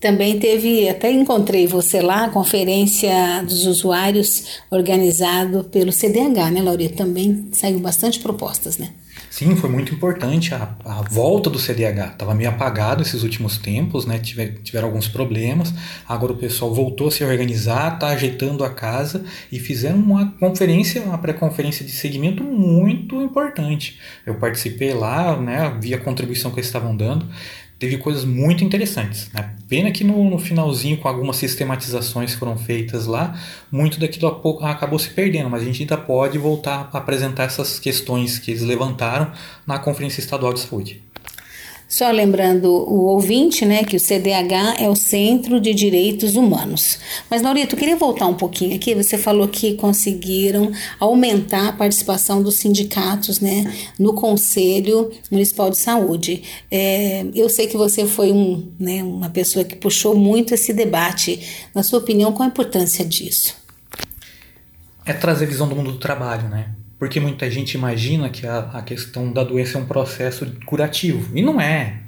[0.00, 6.96] Também teve, até encontrei você lá, a conferência dos usuários organizado pelo CDH, né, Laurita?
[6.96, 8.90] Também saiu bastante propostas, né?
[9.34, 12.12] Sim, foi muito importante a, a volta do CDH.
[12.12, 14.16] Estava meio apagado esses últimos tempos, né?
[14.16, 15.74] Tiver, tiveram alguns problemas.
[16.08, 21.02] Agora o pessoal voltou a se organizar, está ajeitando a casa e fizeram uma conferência,
[21.02, 23.98] uma pré-conferência de segmento muito importante.
[24.24, 25.76] Eu participei lá, né?
[25.82, 27.26] Vi a contribuição que eles estavam dando
[27.78, 29.30] teve coisas muito interessantes.
[29.32, 29.54] Né?
[29.68, 33.38] Pena que no, no, finalzinho, com algumas sistematizações que foram feitas lá,
[33.70, 38.38] muito daquilo acabou se perdendo, mas a gente ainda pode voltar a apresentar essas questões
[38.38, 39.32] que eles levantaram
[39.66, 41.02] na Conferência Estadual de Saúde.
[41.88, 46.98] Só lembrando o ouvinte, né, que o CDH é o Centro de Direitos Humanos.
[47.30, 48.94] Mas, Naurito, eu queria voltar um pouquinho aqui.
[48.94, 56.42] Você falou que conseguiram aumentar a participação dos sindicatos, né, no Conselho Municipal de Saúde.
[56.70, 61.68] É, eu sei que você foi um, né, uma pessoa que puxou muito esse debate.
[61.74, 63.56] Na sua opinião, qual a importância disso?
[65.04, 66.70] É trazer visão do mundo do trabalho, né?
[66.98, 71.36] Porque muita gente imagina que a, a questão da doença é um processo curativo.
[71.36, 72.00] E não é.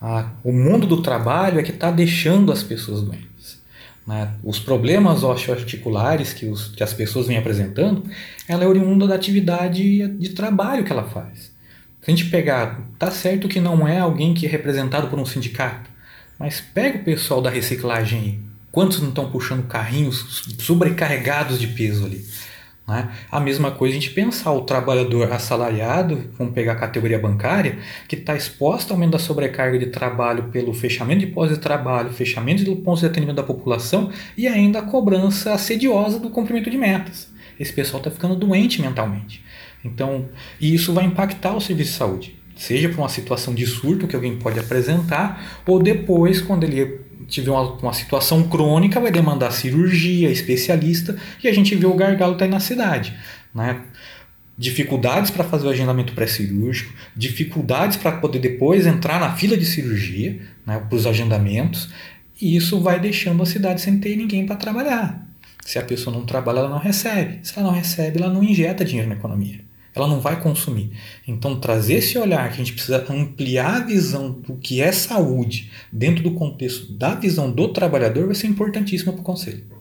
[0.00, 3.60] A, o mundo do trabalho é que está deixando as pessoas doentes.
[4.06, 4.30] Né?
[4.42, 8.04] Os problemas osteoarticulares que, os, que as pessoas vêm apresentando,
[8.48, 11.52] ela é oriunda da atividade de trabalho que ela faz.
[12.00, 15.26] Se a gente pegar, tá certo que não é alguém que é representado por um
[15.26, 15.90] sindicato,
[16.38, 18.40] mas pega o pessoal da reciclagem aí.
[18.70, 22.24] Quantos não estão puxando carrinhos sobrecarregados de peso ali?
[22.88, 23.10] Né?
[23.30, 27.78] A mesma coisa a gente pensar o trabalhador assalariado, vamos pegar a categoria bancária,
[28.08, 32.10] que está exposto ao aumento da sobrecarga de trabalho pelo fechamento de postos de trabalho,
[32.10, 36.78] fechamento de pontos de atendimento da população e ainda a cobrança assediosa do cumprimento de
[36.78, 37.30] metas.
[37.60, 39.44] Esse pessoal está ficando doente mentalmente.
[39.84, 40.26] Então,
[40.58, 44.16] e isso vai impactar o serviço de saúde, seja por uma situação de surto que
[44.16, 50.28] alguém pode apresentar, ou depois, quando ele tiver uma, uma, situação crônica, vai demandar cirurgia,
[50.28, 53.14] especialista, e a gente vê o gargalo tá aí na cidade.
[53.54, 53.80] Né?
[54.56, 60.40] Dificuldades para fazer o agendamento pré-cirúrgico, dificuldades para poder depois entrar na fila de cirurgia,
[60.66, 61.88] né, para os agendamentos,
[62.40, 65.24] e isso vai deixando a cidade sem ter ninguém para trabalhar.
[65.64, 67.38] Se a pessoa não trabalha, ela não recebe.
[67.42, 70.90] Se ela não recebe, ela não injeta dinheiro na economia ela não vai consumir.
[71.26, 75.70] Então, trazer esse olhar que a gente precisa ampliar a visão do que é saúde
[75.92, 79.78] dentro do contexto da visão do trabalhador vai ser importantíssimo para o conselho.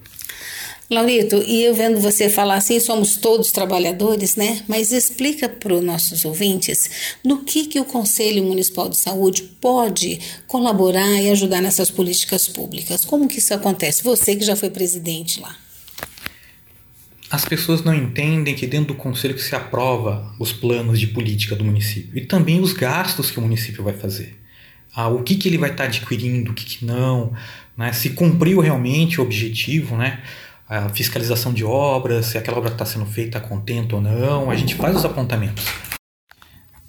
[0.89, 4.63] Laurito, e eu vendo você falar assim, somos todos trabalhadores, né?
[4.69, 10.17] Mas explica para os nossos ouvintes no que, que o Conselho Municipal de Saúde pode
[10.47, 13.03] colaborar e ajudar nessas políticas públicas.
[13.03, 14.01] Como que isso acontece?
[14.01, 15.57] Você que já foi presidente lá
[17.29, 21.55] as pessoas não entendem que dentro do conselho que se aprova os planos de política
[21.55, 24.39] do município e também os gastos que o município vai fazer.
[24.95, 27.33] Ah, o que, que ele vai estar tá adquirindo, o que, que não,
[27.75, 27.91] né?
[27.91, 30.21] se cumpriu realmente o objetivo, né?
[30.67, 34.55] a fiscalização de obras, se aquela obra está sendo feita a contento ou não, a
[34.55, 35.65] gente faz os apontamentos.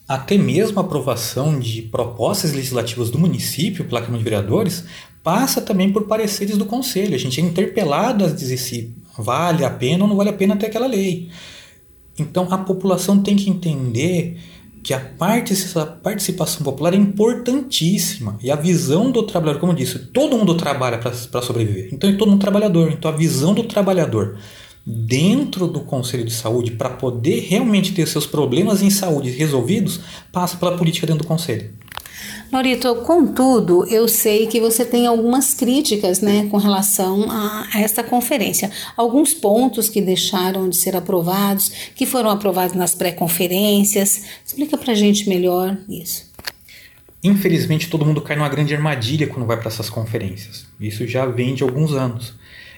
[0.07, 4.85] Até mesmo a aprovação de propostas legislativas do município pela Câmara de Vereadores
[5.23, 7.15] passa também por pareceres do Conselho.
[7.15, 10.57] A gente é interpelado a dizer se vale a pena ou não vale a pena
[10.57, 11.29] ter aquela lei.
[12.19, 14.39] Então a população tem que entender
[14.83, 20.39] que a participação popular é importantíssima e a visão do trabalhador, como eu disse, todo
[20.39, 22.91] mundo trabalha para sobreviver, então é todo mundo trabalhador.
[22.91, 24.39] Então a visão do trabalhador
[24.87, 30.01] dentro do Conselho de Saúde para poder realmente ter seus problemas em saúde resolvidos
[30.33, 31.75] passa pela política dentro do Conselho.
[32.51, 38.71] Norito, contudo, eu sei que você tem algumas críticas né, com relação a, esta conferência.
[38.97, 44.25] Alguns pontos que deixaram de ser aprovados, que foram aprovados nas pré-conferências.
[44.45, 46.29] Explica para a gente melhor isso.
[47.23, 50.67] Infelizmente, todo mundo cai numa grande armadilha quando vai para essas conferências.
[50.81, 52.35] Isso já vem de alguns anos.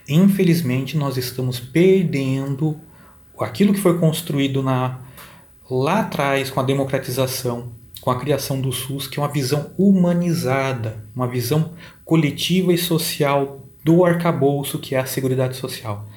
[0.08, 2.80] Infelizmente, nós estamos perdendo
[3.38, 4.98] aquilo que foi construído na,
[5.70, 11.04] lá atrás com a democratização, com a criação do SUS, que é uma visão humanizada,
[11.14, 11.72] uma visão
[12.04, 16.08] coletiva e social do arcabouço que é a Seguridade Social.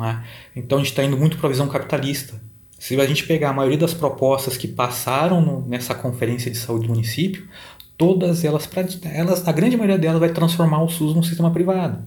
[0.00, 0.18] É?
[0.54, 2.40] Então a gente está indo muito para a visão capitalista.
[2.78, 6.86] Se a gente pegar a maioria das propostas que passaram no, nessa conferência de saúde
[6.86, 7.48] do município,
[7.96, 8.68] todas elas,
[9.02, 12.04] elas, a grande maioria delas vai transformar o SUS num sistema privado.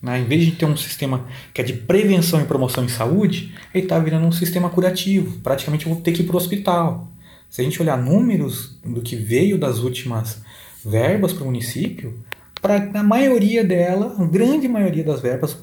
[0.00, 0.20] Né?
[0.20, 3.84] Em vez de ter um sistema que é de prevenção e promoção em saúde, ele
[3.84, 5.40] está virando um sistema curativo.
[5.40, 7.09] Praticamente eu vou ter que ir para o hospital.
[7.50, 10.40] Se a gente olhar números do que veio das últimas
[10.84, 12.18] verbas para o município,
[12.62, 15.58] para a maioria dela, a grande maioria das verbas,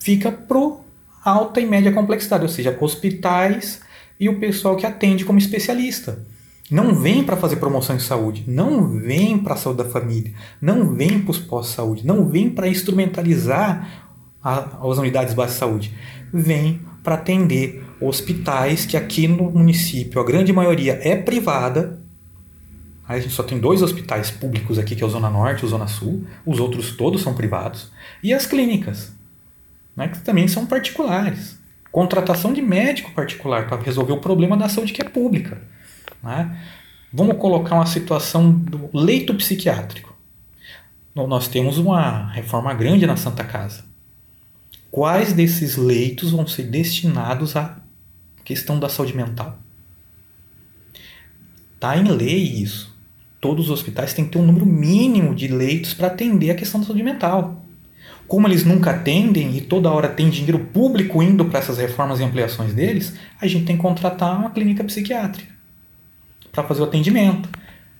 [0.00, 0.80] fica pro
[1.22, 3.80] alta e média complexidade, ou seja, hospitais
[4.18, 6.24] e o pessoal que atende como especialista.
[6.70, 10.94] Não vem para fazer promoção em saúde, não vem para a saúde da família, não
[10.94, 14.08] vem para os pós-saúde, não vem para instrumentalizar
[14.42, 15.94] a, as unidades básicas de saúde,
[16.32, 21.98] vem para atender hospitais que aqui no município a grande maioria é privada.
[23.06, 25.68] A gente só tem dois hospitais públicos aqui, que é o Zona Norte e o
[25.68, 27.90] Zona Sul, os outros todos são privados,
[28.22, 29.12] e as clínicas,
[29.96, 31.58] né, que também são particulares.
[31.90, 35.60] Contratação de médico particular para resolver o problema da saúde que é pública.
[36.22, 36.54] Né?
[37.10, 40.14] Vamos colocar uma situação do leito psiquiátrico.
[41.14, 43.84] Nós temos uma reforma grande na Santa Casa.
[44.90, 47.78] Quais desses leitos vão ser destinados à
[48.48, 49.58] questão da saúde mental?
[51.74, 52.96] Está em lei isso.
[53.42, 56.80] Todos os hospitais têm que ter um número mínimo de leitos para atender a questão
[56.80, 57.62] da saúde mental.
[58.26, 62.24] Como eles nunca atendem e toda hora tem dinheiro público indo para essas reformas e
[62.24, 65.52] ampliações deles, a gente tem que contratar uma clínica psiquiátrica
[66.50, 67.50] para fazer o atendimento.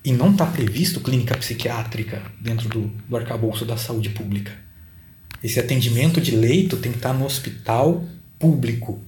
[0.03, 4.53] E não está previsto clínica psiquiátrica dentro do, do arcabouço da saúde pública.
[5.45, 8.03] Esse atendimento de leito tem que estar tá no hospital
[8.39, 8.99] público.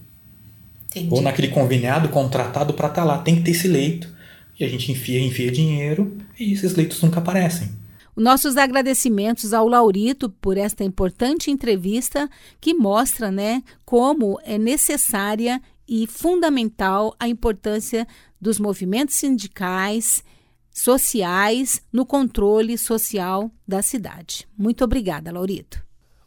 [0.91, 1.09] Entendi.
[1.15, 3.19] Ou naquele conveniado contratado para estar tá lá.
[3.19, 4.13] Tem que ter esse leito.
[4.59, 7.71] E a gente enfia, enfia dinheiro e esses leitos nunca aparecem.
[8.17, 12.29] Nossos agradecimentos ao Laurito por esta importante entrevista
[12.61, 18.07] que mostra né, como é necessária e fundamental a importância
[18.41, 20.23] dos movimentos sindicais,
[20.71, 24.47] sociais no controle social da cidade.
[24.59, 25.83] Muito obrigada, Laurito.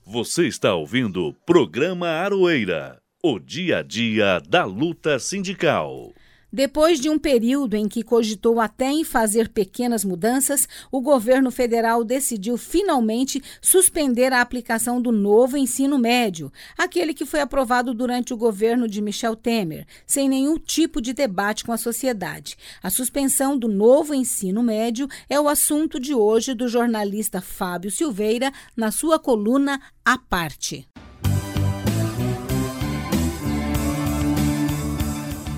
[0.05, 6.11] Você está ouvindo o programa Aroeira, o dia a dia da luta sindical.
[6.51, 12.03] Depois de um período em que cogitou até em fazer pequenas mudanças, o governo federal
[12.03, 18.37] decidiu finalmente suspender a aplicação do novo ensino médio, aquele que foi aprovado durante o
[18.37, 22.57] governo de Michel Temer, sem nenhum tipo de debate com a sociedade.
[22.83, 28.51] A suspensão do novo ensino médio é o assunto de hoje do jornalista Fábio Silveira
[28.75, 30.85] na sua coluna A Parte.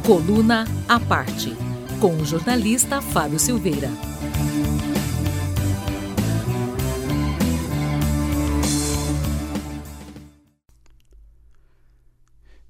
[0.06, 1.51] Coluna à parte,
[1.99, 3.89] com o jornalista Fábio Silveira.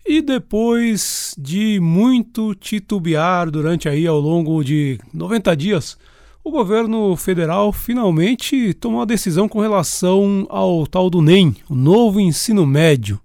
[0.08, 5.98] E depois de muito titubear durante aí ao longo de 90 dias,
[6.42, 12.22] o governo federal finalmente tomou a decisão com relação ao tal do NEM, o novo
[12.22, 13.20] ensino médio.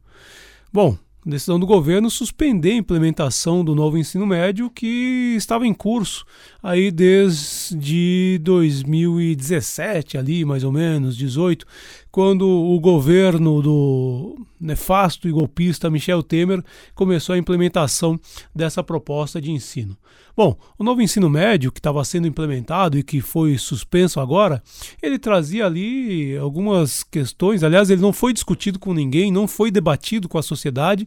[0.72, 6.24] Bom, decisão do governo suspender a implementação do novo ensino médio que estava em curso
[6.62, 11.66] aí desde 2017 ali mais ou menos 18
[12.11, 16.62] quando o governo do nefasto e golpista Michel Temer
[16.94, 18.20] começou a implementação
[18.54, 19.96] dessa proposta de ensino.
[20.36, 24.62] Bom, o novo ensino médio que estava sendo implementado e que foi suspenso agora,
[25.02, 27.62] ele trazia ali algumas questões.
[27.62, 31.06] Aliás, ele não foi discutido com ninguém, não foi debatido com a sociedade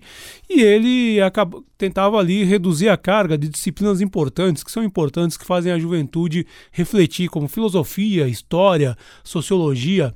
[0.50, 5.46] e ele acabou, tentava ali reduzir a carga de disciplinas importantes, que são importantes, que
[5.46, 10.14] fazem a juventude refletir, como filosofia, história, sociologia,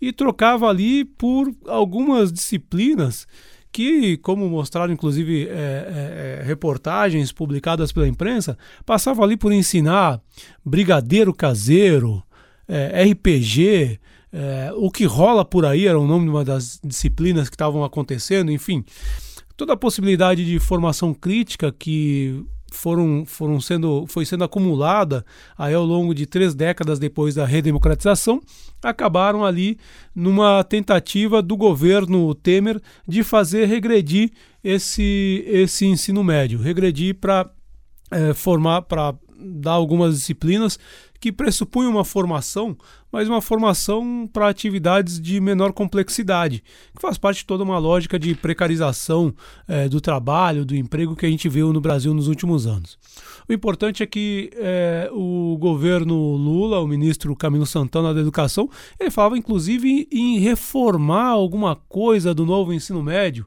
[0.00, 3.26] e trocava ali por algumas disciplinas
[3.72, 8.56] que, como mostraram inclusive é, é, é, reportagens publicadas pela imprensa,
[8.86, 10.20] passava ali por ensinar
[10.64, 12.22] brigadeiro caseiro,
[12.68, 13.98] é, RPG,
[14.32, 17.82] é, o que rola por aí era o nome de uma das disciplinas que estavam
[17.82, 18.84] acontecendo, enfim,
[19.56, 25.24] toda a possibilidade de formação crítica que foram, foram sendo, foi sendo acumulada
[25.56, 28.40] aí ao longo de três décadas depois da redemocratização,
[28.82, 29.78] acabaram ali
[30.14, 34.30] numa tentativa do governo Temer de fazer regredir
[34.62, 37.50] esse, esse ensino médio, regredir para
[38.10, 40.78] é, formar, para dar algumas disciplinas
[41.20, 42.76] que pressupõe uma formação,
[43.12, 46.62] mas uma formação para atividades de menor complexidade,
[46.94, 49.34] que faz parte de toda uma lógica de precarização
[49.68, 52.98] é, do trabalho, do emprego que a gente viu no Brasil nos últimos anos.
[53.46, 59.10] O importante é que é, o governo Lula, o ministro Camilo Santana da Educação, ele
[59.10, 63.44] falava inclusive em reformar alguma coisa do novo ensino médio.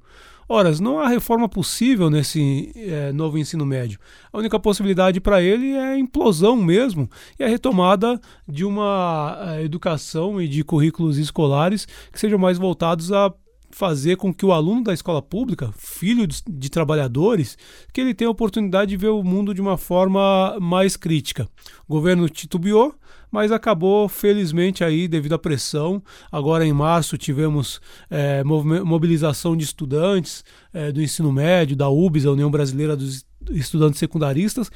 [0.56, 3.98] Ora, não há reforma possível nesse é, novo ensino médio.
[4.32, 9.64] A única possibilidade para ele é a implosão mesmo e a retomada de uma é,
[9.64, 13.34] educação e de currículos escolares que sejam mais voltados a
[13.72, 17.58] fazer com que o aluno da escola pública, filho de, de, trabalhadores,
[17.92, 21.50] que ele tenha a oportunidade de ver o mundo de uma forma mais crítica.
[21.88, 22.94] O governo titubeou,
[23.34, 26.04] mas acabou, felizmente, aí, devido à pressão.
[26.32, 32.32] Agora, em março, tivemos é, mobilização de estudantes é, do ensino médio, da UBS, a
[32.32, 34.70] União Brasileira dos Estudantes Secundaristas,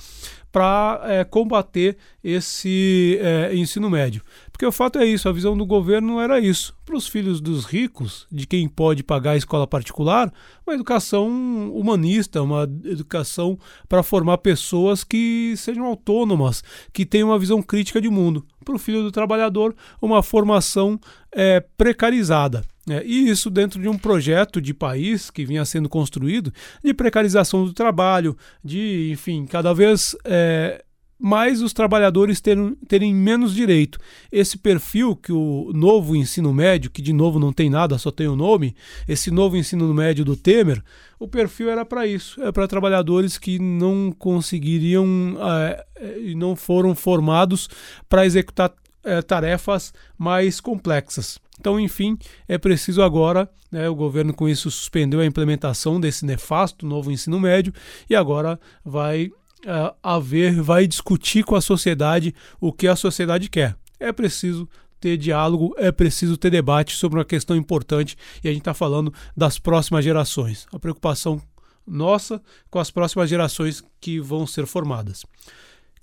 [0.52, 4.24] para é, combater esse é, ensino médio.
[4.58, 6.76] Porque o fato é isso, a visão do governo era isso.
[6.84, 10.34] Para os filhos dos ricos, de quem pode pagar a escola particular,
[10.66, 11.28] uma educação
[11.76, 18.10] humanista, uma educação para formar pessoas que sejam autônomas, que tenham uma visão crítica de
[18.10, 18.44] mundo.
[18.66, 21.00] Para o filho do trabalhador, uma formação
[21.32, 22.64] é, precarizada.
[22.90, 26.52] É, e isso dentro de um projeto de país que vinha sendo construído
[26.84, 30.84] de precarização do trabalho, de, enfim, cada vez é,
[31.20, 34.00] mais os trabalhadores terem, terem menos direito.
[34.32, 38.28] Esse perfil que o novo ensino médio, que de novo não tem nada, só tem
[38.28, 38.76] o nome,
[39.08, 40.84] esse novo ensino médio do Temer,
[41.20, 45.86] o perfil era para isso, é para trabalhadores que não conseguiriam é,
[46.20, 47.68] e é, não foram formados
[48.08, 48.72] para executar
[49.04, 51.40] é, tarefas mais complexas.
[51.60, 56.86] Então, enfim, é preciso agora, né, o governo com isso suspendeu a implementação desse nefasto
[56.86, 57.74] novo ensino médio
[58.10, 59.32] e agora vai
[59.66, 63.76] uh, haver, vai discutir com a sociedade o que a sociedade quer.
[64.00, 64.68] É preciso
[65.00, 69.14] ter diálogo, é preciso ter debate sobre uma questão importante e a gente está falando
[69.36, 70.68] das próximas gerações.
[70.74, 71.42] A preocupação
[71.86, 75.26] nossa com as próximas gerações que vão ser formadas.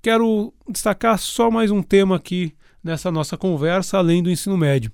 [0.01, 2.53] Quero destacar só mais um tema aqui
[2.83, 4.91] nessa nossa conversa, além do ensino médio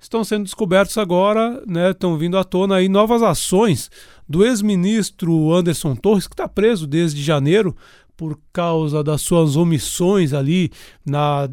[0.00, 3.90] estão sendo descobertos agora, né, estão vindo à tona aí novas ações
[4.28, 7.74] do ex-ministro Anderson Torres, que está preso desde janeiro
[8.16, 10.70] por causa das suas omissões ali
[11.06, 11.48] na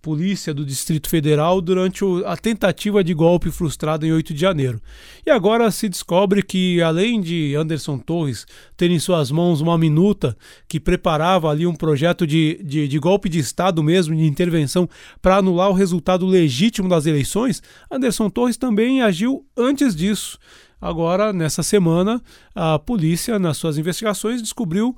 [0.00, 4.80] polícia do Distrito Federal durante a tentativa de golpe frustrado em 8 de janeiro.
[5.26, 8.46] E agora se descobre que, além de Anderson Torres
[8.76, 10.36] ter em suas mãos uma minuta
[10.68, 14.88] que preparava ali um projeto de, de, de golpe de Estado mesmo, de intervenção,
[15.20, 20.38] para anular o resultado legítimo das eleições, Anderson Torres também agiu antes disso.
[20.80, 22.22] Agora, nessa semana,
[22.54, 24.96] a polícia, nas suas investigações, descobriu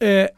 [0.00, 0.32] é,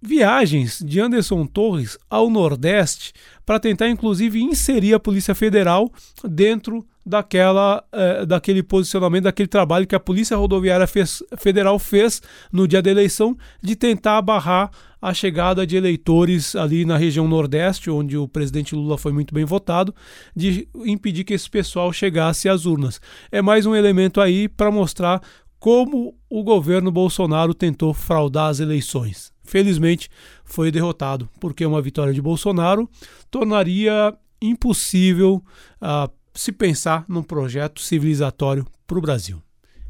[0.00, 3.12] viagens de Anderson Torres ao Nordeste
[3.44, 5.90] para tentar, inclusive, inserir a Polícia Federal
[6.24, 12.22] dentro daquela, eh, daquele posicionamento, daquele trabalho que a Polícia Rodoviária fez, Federal fez
[12.52, 14.70] no dia da eleição de tentar barrar
[15.02, 19.44] a chegada de eleitores ali na região Nordeste, onde o presidente Lula foi muito bem
[19.44, 19.94] votado,
[20.36, 23.00] de impedir que esse pessoal chegasse às urnas.
[23.32, 25.22] É mais um elemento aí para mostrar
[25.58, 30.08] como o governo Bolsonaro tentou fraudar as eleições felizmente
[30.44, 32.88] foi derrotado, porque uma vitória de Bolsonaro
[33.30, 35.42] tornaria impossível
[35.82, 39.42] uh, se pensar num projeto civilizatório para o Brasil.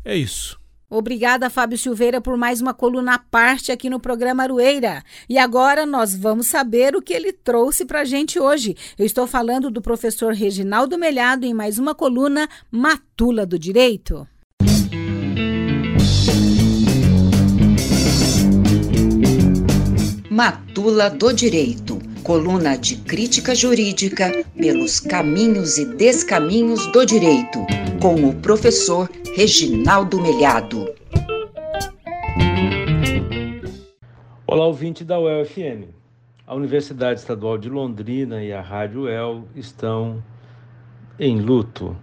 [0.04, 0.60] É isso.
[0.92, 5.04] Obrigada, Fábio Silveira, por mais uma coluna à parte aqui no programa Arueira.
[5.28, 8.76] E agora nós vamos saber o que ele trouxe para a gente hoje.
[8.98, 14.26] Eu estou falando do professor Reginaldo Melhado em mais uma coluna Matula do Direito.
[20.40, 27.58] Matula do Direito, coluna de crítica jurídica pelos caminhos e descaminhos do direito,
[28.00, 30.86] com o professor Reginaldo Melhado.
[34.46, 35.90] Olá, ouvinte da UEL-FM.
[36.46, 40.24] A Universidade Estadual de Londrina e a Rádio UEL estão
[41.18, 41.94] em luto.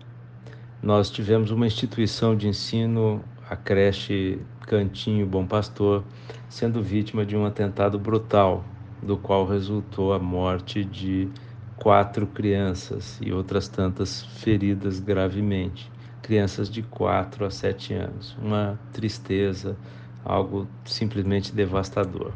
[0.83, 3.19] Nós tivemos uma instituição de ensino,
[3.49, 4.37] a creche
[4.67, 6.03] Cantinho Bom Pastor,
[6.49, 8.65] sendo vítima de um atentado brutal,
[9.01, 11.29] do qual resultou a morte de
[11.77, 15.89] quatro crianças e outras tantas feridas gravemente.
[16.21, 18.35] Crianças de 4 a 7 anos.
[18.41, 19.77] Uma tristeza,
[20.25, 22.33] algo simplesmente devastador.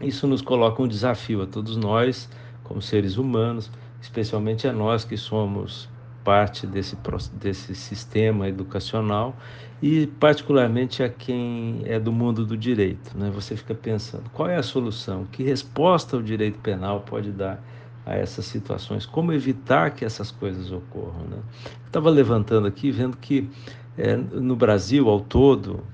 [0.00, 2.26] Isso nos coloca um desafio a todos nós,
[2.64, 3.70] como seres humanos,
[4.00, 5.90] especialmente a nós que somos
[6.24, 6.96] parte desse,
[7.34, 9.36] desse sistema educacional
[9.80, 13.16] e particularmente a quem é do mundo do direito.
[13.16, 13.30] Né?
[13.30, 17.62] Você fica pensando qual é a solução, que resposta o direito penal pode dar
[18.04, 21.24] a essas situações, como evitar que essas coisas ocorram.
[21.30, 21.38] Né?
[21.86, 23.48] Estava levantando aqui, vendo que
[23.96, 25.84] é, no Brasil, ao todo,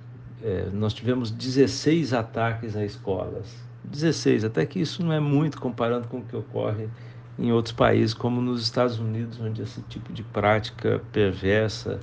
[0.43, 3.64] é, nós tivemos 16 ataques a escolas.
[3.85, 6.89] 16, até que isso não é muito comparando com o que ocorre
[7.39, 11.99] em outros países, como nos Estados Unidos, onde esse tipo de prática perversa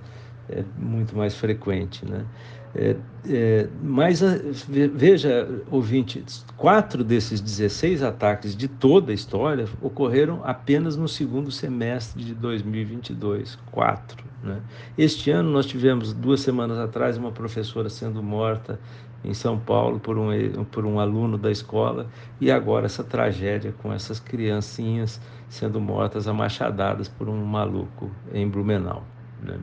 [0.51, 2.05] é muito mais frequente.
[2.05, 2.25] Né?
[2.73, 2.95] É,
[3.29, 4.21] é, mas
[4.67, 12.23] veja, ouvintes, quatro desses 16 ataques de toda a história ocorreram apenas no segundo semestre
[12.23, 13.57] de 2022.
[13.71, 14.23] Quatro.
[14.43, 14.61] Né?
[14.97, 18.79] Este ano nós tivemos, duas semanas atrás, uma professora sendo morta
[19.23, 22.07] em São Paulo por um, por um aluno da escola
[22.39, 28.47] e agora essa tragédia com essas criancinhas sendo mortas a machadadas por um maluco em
[28.47, 29.03] Blumenau.
[29.43, 29.59] Né?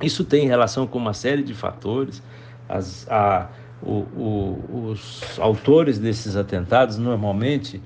[0.00, 2.22] Isso tem relação com uma série de fatores.
[2.68, 3.48] As, a,
[3.82, 7.82] o, o, os autores desses atentados, normalmente,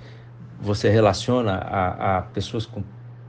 [0.61, 2.83] você relaciona a, a pessoas com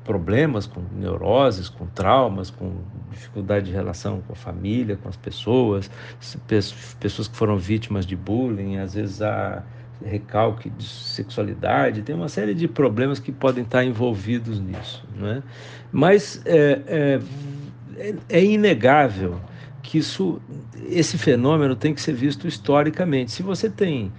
[0.03, 2.71] problemas, com neuroses, com traumas, com
[3.11, 5.91] dificuldade de relação com a família, com as pessoas,
[6.97, 9.63] pessoas que foram vítimas de bullying, às vezes há
[10.05, 15.03] recalque de sexualidade, tem uma série de problemas que podem estar envolvidos nisso.
[15.15, 15.43] Né?
[15.91, 17.19] Mas é, é,
[17.97, 19.39] é, é inegável
[19.81, 20.41] que isso,
[20.89, 23.31] esse fenômeno tem que ser visto historicamente.
[23.31, 24.11] Se você tem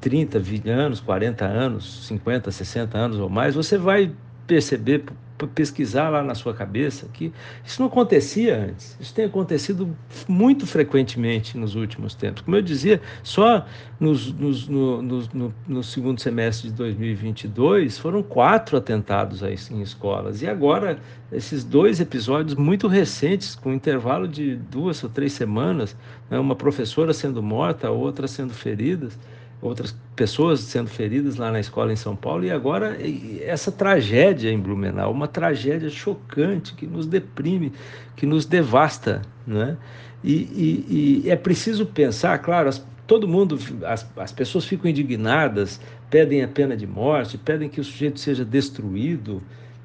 [0.00, 4.12] 30, 20 anos, 40 anos, 50, 60 anos ou mais, você vai
[4.46, 5.04] perceber
[5.48, 7.32] pesquisar lá na sua cabeça que
[7.64, 8.96] isso não acontecia antes.
[9.00, 9.96] Isso tem acontecido
[10.28, 12.42] muito frequentemente nos últimos tempos.
[12.42, 13.66] Como eu dizia, só
[13.98, 20.42] nos, nos, no, no, no, segundo semestre de 2022 foram quatro atentados em escolas.
[20.42, 20.98] E agora,
[21.32, 25.96] esses dois episódios muito recentes, com intervalo de duas ou três semanas,
[26.30, 29.18] né, uma professora sendo morta, outra sendo feridas
[29.62, 32.96] outras pessoas sendo feridas lá na escola em São Paulo e agora
[33.42, 37.72] essa tragédia em Blumenau, uma tragédia chocante que nos deprime,
[38.16, 39.76] que nos devasta, né?
[40.22, 45.80] E, e, e é preciso pensar, claro, as, todo mundo, as, as pessoas ficam indignadas,
[46.10, 49.42] pedem a pena de morte, pedem que o sujeito seja destruído.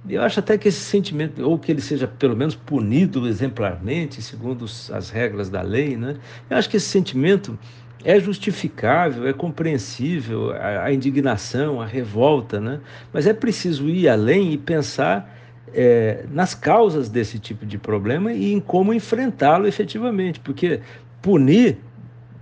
[0.07, 4.65] Eu acho até que esse sentimento, ou que ele seja pelo menos punido exemplarmente, segundo
[4.65, 6.17] as regras da lei, né?
[6.49, 7.57] Eu acho que esse sentimento
[8.05, 12.79] é justificável, é compreensível a, a, indignação, a revolta, né?
[13.11, 15.35] mas é preciso ir além e pensar
[15.73, 20.81] é, nas causas desse tipo de problema e em como enfrentá-lo efetivamente, porque
[21.19, 21.79] punir,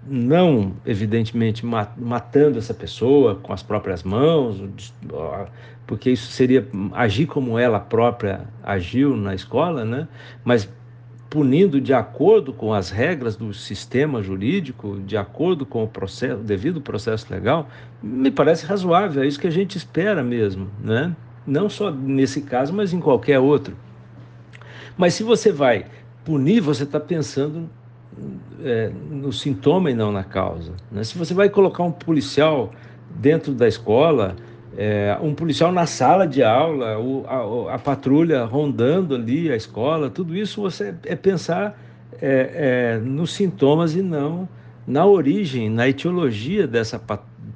[0.05, 4.61] não evidentemente matando essa pessoa com as próprias mãos,
[5.87, 10.09] porque isso seria agir como ela própria agiu na escola, né?
[10.43, 10.67] mas
[11.33, 16.79] punindo de acordo com as regras do sistema jurídico, de acordo com o processo, devido
[16.79, 17.67] processo legal,
[18.03, 21.15] me parece razoável, é isso que a gente espera mesmo, né?
[21.47, 23.75] Não só nesse caso, mas em qualquer outro.
[24.95, 25.87] Mas se você vai
[26.23, 27.67] punir, você está pensando
[28.63, 30.73] é, no sintoma e não na causa.
[30.91, 31.03] Né?
[31.03, 32.71] Se você vai colocar um policial
[33.09, 34.35] dentro da escola,
[34.77, 40.09] é, um policial na sala de aula, o, a, a, patrulha rondando ali a escola,
[40.09, 41.79] tudo isso você é pensar
[42.21, 44.47] é, é, nos sintomas e não
[44.85, 47.01] na origem, na etiologia dessa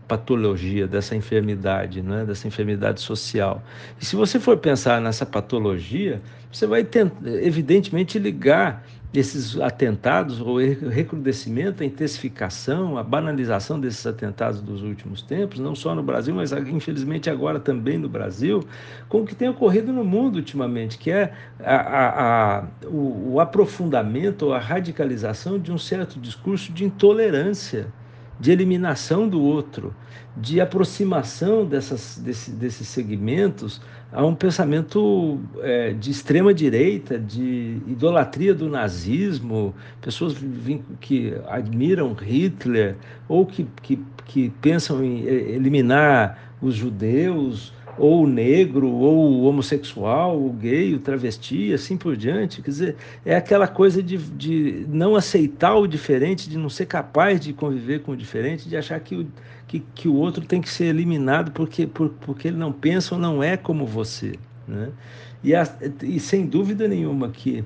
[0.07, 3.61] patologia, dessa enfermidade, né, dessa enfermidade social.
[3.99, 6.87] E se você for pensar nessa patologia, você vai,
[7.41, 15.59] evidentemente, ligar esses atentados, o recrudescimento, a intensificação, a banalização desses atentados dos últimos tempos,
[15.59, 18.67] não só no Brasil, mas infelizmente agora também no Brasil,
[19.07, 21.33] com o que tem ocorrido no mundo ultimamente, que é
[21.63, 27.87] a, a, a, o, o aprofundamento, a radicalização de um certo discurso de intolerância
[28.39, 29.95] de eliminação do outro,
[30.39, 33.81] de aproximação dessas, desse, desses segmentos
[34.11, 40.35] a um pensamento é, de extrema direita, de idolatria do nazismo, pessoas
[41.01, 42.95] que admiram Hitler
[43.27, 50.39] ou que, que, que pensam em eliminar os judeus ou o negro, ou o homossexual,
[50.39, 52.61] o gay, o travesti, assim por diante.
[52.61, 57.39] Quer dizer, é aquela coisa de, de não aceitar o diferente, de não ser capaz
[57.39, 59.27] de conviver com o diferente, de achar que o,
[59.67, 63.21] que, que o outro tem que ser eliminado porque, por, porque ele não pensa ou
[63.21, 64.33] não é como você.
[64.67, 64.89] Né?
[65.43, 65.67] E, a,
[66.01, 67.63] e sem dúvida nenhuma que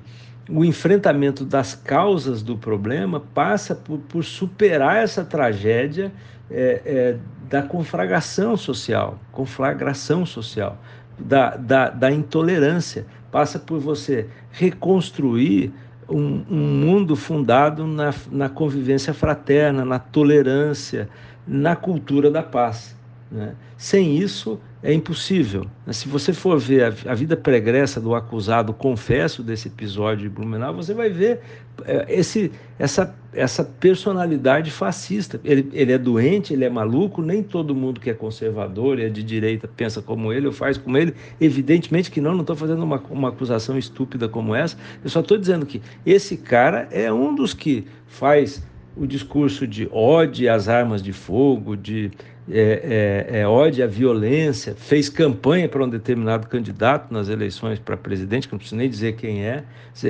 [0.50, 6.12] o enfrentamento das causas do problema passa por, por superar essa tragédia
[6.50, 7.16] é, é,
[7.48, 10.78] da conflagração social, conflagração social,
[11.18, 15.72] da, da, da intolerância, passa por você reconstruir
[16.08, 21.08] um, um mundo fundado na, na convivência fraterna, na tolerância,
[21.46, 22.96] na cultura da paz.
[23.30, 23.54] Né?
[23.78, 25.64] Sem isso, é impossível.
[25.90, 30.92] Se você for ver a, vida pregressa do acusado, confesso desse episódio de Blumenau, você
[30.92, 31.40] vai ver
[31.84, 35.40] é, esse, essa, essa personalidade fascista.
[35.42, 39.08] Ele, ele é doente, ele é maluco, nem todo mundo que é conservador e é
[39.08, 41.14] de direita pensa como ele ou faz como ele.
[41.40, 44.76] Evidentemente que não, não estou fazendo uma, uma acusação estúpida como essa.
[45.02, 48.62] Eu só estou dizendo que esse cara é um dos que faz
[48.96, 52.10] o discurso de ódio às armas de fogo, de
[52.50, 57.96] é, é, é, ódio à violência, fez campanha para um determinado candidato nas eleições para
[57.96, 59.62] presidente, que não preciso nem dizer quem é.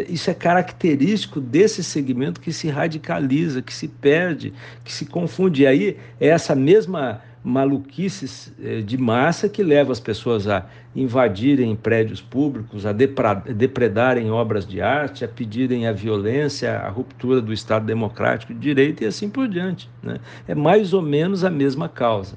[0.08, 4.52] Isso é característico desse segmento que se radicaliza, que se perde,
[4.82, 5.62] que se confunde.
[5.62, 11.74] E aí é essa mesma maluquices eh, de massa que leva as pessoas a invadirem
[11.74, 17.84] prédios públicos, a depredarem obras de arte, a pedirem a violência, a ruptura do Estado
[17.84, 19.90] democrático de direito e assim por diante.
[20.02, 20.18] Né?
[20.46, 22.36] É mais ou menos a mesma causa.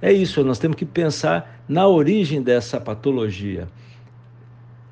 [0.00, 3.68] É isso, nós temos que pensar na origem dessa patologia.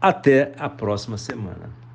[0.01, 1.86] Até a próxima semana.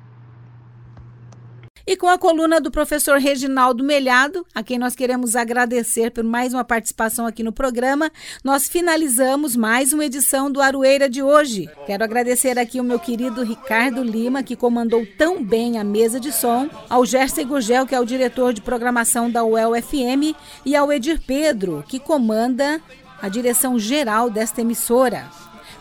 [1.84, 6.54] E com a coluna do professor Reginaldo Melhado, a quem nós queremos agradecer por mais
[6.54, 8.10] uma participação aqui no programa,
[8.44, 11.68] nós finalizamos mais uma edição do Aroeira de hoje.
[11.84, 16.30] Quero agradecer aqui o meu querido Ricardo Lima, que comandou tão bem a mesa de
[16.30, 20.92] som, ao Gerson Gurgel, que é o diretor de programação da UEL FM, e ao
[20.92, 22.80] Edir Pedro, que comanda
[23.20, 25.28] a direção geral desta emissora.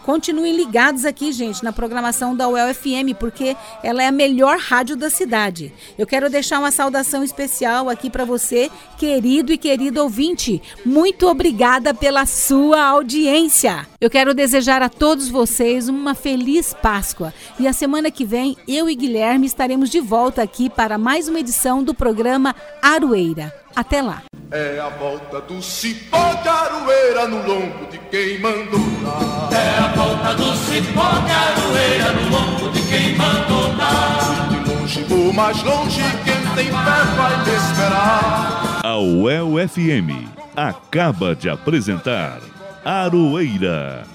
[0.04, 4.96] Continuem ligados aqui, gente, na programação da UEL FM, porque ela é a melhor rádio
[4.96, 5.72] da cidade.
[5.98, 10.62] Eu quero deixar uma saudação especial aqui para você, querido e querido ouvinte.
[10.84, 13.88] Muito obrigada pela sua audiência.
[14.00, 17.32] Eu quero desejar a todos vocês uma feliz Páscoa.
[17.60, 21.40] E a semana que vem, eu e Guilherme estaremos de volta aqui para mais uma
[21.40, 23.61] edição do programa Aroeira.
[23.76, 24.24] Até lá.
[24.52, 29.50] É a volta do cipó de aroeira no lombo de quem mandou dar.
[29.54, 34.50] É a volta do cipó de aroeira no lombo de quem mandou dar.
[34.50, 38.82] De longe ou mais longe, quem tem fé vai te esperar.
[38.84, 42.40] A UEL FM acaba de apresentar
[42.84, 44.06] Aroeira,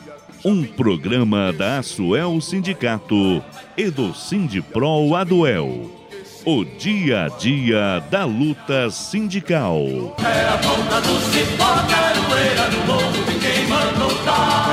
[0.44, 3.42] um programa da Asuel Sindicato
[3.76, 6.05] e do Sindipro Aduel
[6.49, 9.82] o dia a dia da luta sindical.
[10.16, 13.26] É a ponta do cipó, caroeira morro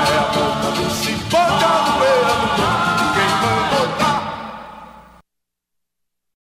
[0.06, 1.83] é a ponta do cipó,